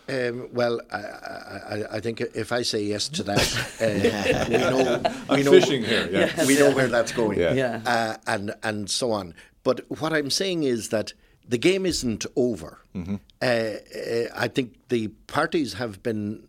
Um, 0.08 0.50
well, 0.54 0.80
I, 0.92 0.98
I, 0.98 1.84
I, 1.94 2.00
think 2.00 2.22
if 2.22 2.52
I 2.52 2.62
say 2.62 2.84
yes 2.84 3.10
to 3.10 3.24
that, 3.24 3.42
uh, 3.82 4.46
we 4.48 4.58
know 4.58 5.36
we 5.38 5.44
know 5.44 5.52
fishing 5.52 5.84
here. 5.84 6.08
Yeah. 6.12 6.20
Yes, 6.20 6.48
we 6.48 6.60
know 6.60 6.76
where 6.76 6.88
that's 6.88 7.12
going. 7.12 7.40
Yeah. 7.40 7.54
yeah. 7.54 7.82
Uh, 7.86 8.18
and 8.28 8.54
and 8.62 8.90
so 8.90 9.12
on. 9.12 9.34
But 9.64 9.82
what 10.00 10.14
I'm 10.14 10.30
saying 10.30 10.62
is 10.62 10.90
that 10.90 11.14
the 11.48 11.58
game 11.58 11.86
isn't 11.86 12.26
over. 12.36 12.80
Mm-hmm. 12.96 13.16
Uh, 13.42 13.46
uh 13.46 14.44
I 14.46 14.48
think 14.48 14.88
the 14.90 15.10
parties 15.28 15.74
have 15.74 16.02
been 16.04 16.48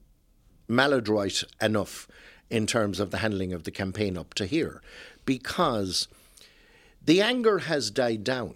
maladroit 0.68 1.44
enough 1.60 2.08
in 2.50 2.66
terms 2.66 3.00
of 3.00 3.10
the 3.10 3.18
handling 3.18 3.52
of 3.52 3.64
the 3.64 3.70
campaign 3.70 4.16
up 4.16 4.34
to 4.34 4.46
here, 4.46 4.82
because 5.24 6.08
the 7.04 7.20
anger 7.20 7.58
has 7.58 7.90
died 7.90 8.24
down. 8.24 8.54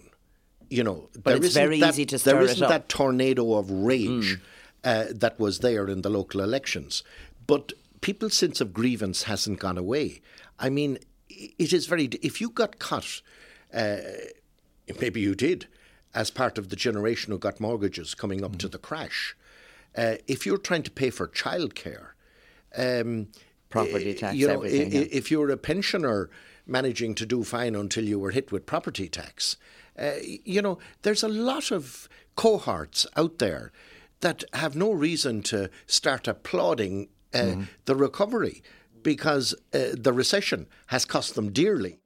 You 0.69 0.83
know, 0.85 1.09
but 1.21 1.43
it's 1.43 1.53
very 1.53 1.81
that, 1.81 1.89
easy 1.89 2.05
to 2.05 2.17
stir 2.17 2.31
There 2.31 2.43
isn't 2.43 2.63
it 2.63 2.69
that 2.69 2.87
tornado 2.87 3.55
of 3.55 3.69
rage. 3.69 4.37
Mm 4.37 4.41
uh, 4.83 5.05
that 5.11 5.39
was 5.39 5.59
there 5.59 5.87
in 5.87 6.01
the 6.01 6.09
local 6.09 6.41
elections. 6.41 7.03
But 7.47 7.73
people's 8.01 8.35
sense 8.35 8.61
of 8.61 8.73
grievance 8.73 9.23
hasn't 9.23 9.59
gone 9.59 9.77
away. 9.77 10.21
I 10.59 10.69
mean, 10.69 10.99
it 11.29 11.73
is 11.73 11.85
very. 11.85 12.05
If 12.21 12.41
you 12.41 12.49
got 12.49 12.79
cut, 12.79 13.21
uh, 13.73 13.97
maybe 14.99 15.21
you 15.21 15.35
did, 15.35 15.67
as 16.13 16.29
part 16.29 16.57
of 16.57 16.69
the 16.69 16.75
generation 16.75 17.31
who 17.31 17.39
got 17.39 17.59
mortgages 17.59 18.13
coming 18.15 18.43
up 18.43 18.53
mm. 18.53 18.59
to 18.59 18.67
the 18.67 18.77
crash. 18.77 19.35
Uh, 19.95 20.15
if 20.27 20.45
you're 20.45 20.57
trying 20.57 20.83
to 20.83 20.91
pay 20.91 21.09
for 21.09 21.27
childcare, 21.27 22.09
um, 22.77 23.27
property 23.69 24.13
tax, 24.13 24.35
you 24.35 24.47
know, 24.47 24.61
everything. 24.61 24.91
yeah. 24.91 25.07
if 25.11 25.31
you're 25.31 25.49
a 25.49 25.57
pensioner 25.57 26.29
managing 26.65 27.15
to 27.15 27.25
do 27.25 27.43
fine 27.43 27.75
until 27.75 28.03
you 28.05 28.19
were 28.19 28.31
hit 28.31 28.51
with 28.51 28.65
property 28.65 29.09
tax, 29.09 29.57
uh, 29.97 30.11
you 30.21 30.61
know, 30.61 30.77
there's 31.01 31.23
a 31.23 31.27
lot 31.27 31.71
of 31.71 32.07
cohorts 32.35 33.05
out 33.17 33.39
there 33.39 33.71
that 34.21 34.43
have 34.53 34.75
no 34.75 34.91
reason 34.91 35.41
to 35.41 35.69
start 35.87 36.27
applauding 36.27 37.09
uh, 37.33 37.37
mm-hmm. 37.37 37.63
the 37.85 37.95
recovery 37.95 38.61
because 39.03 39.53
uh, 39.73 39.79
the 39.93 40.13
recession 40.13 40.67
has 40.87 41.05
cost 41.05 41.35
them 41.35 41.51
dearly. 41.51 41.99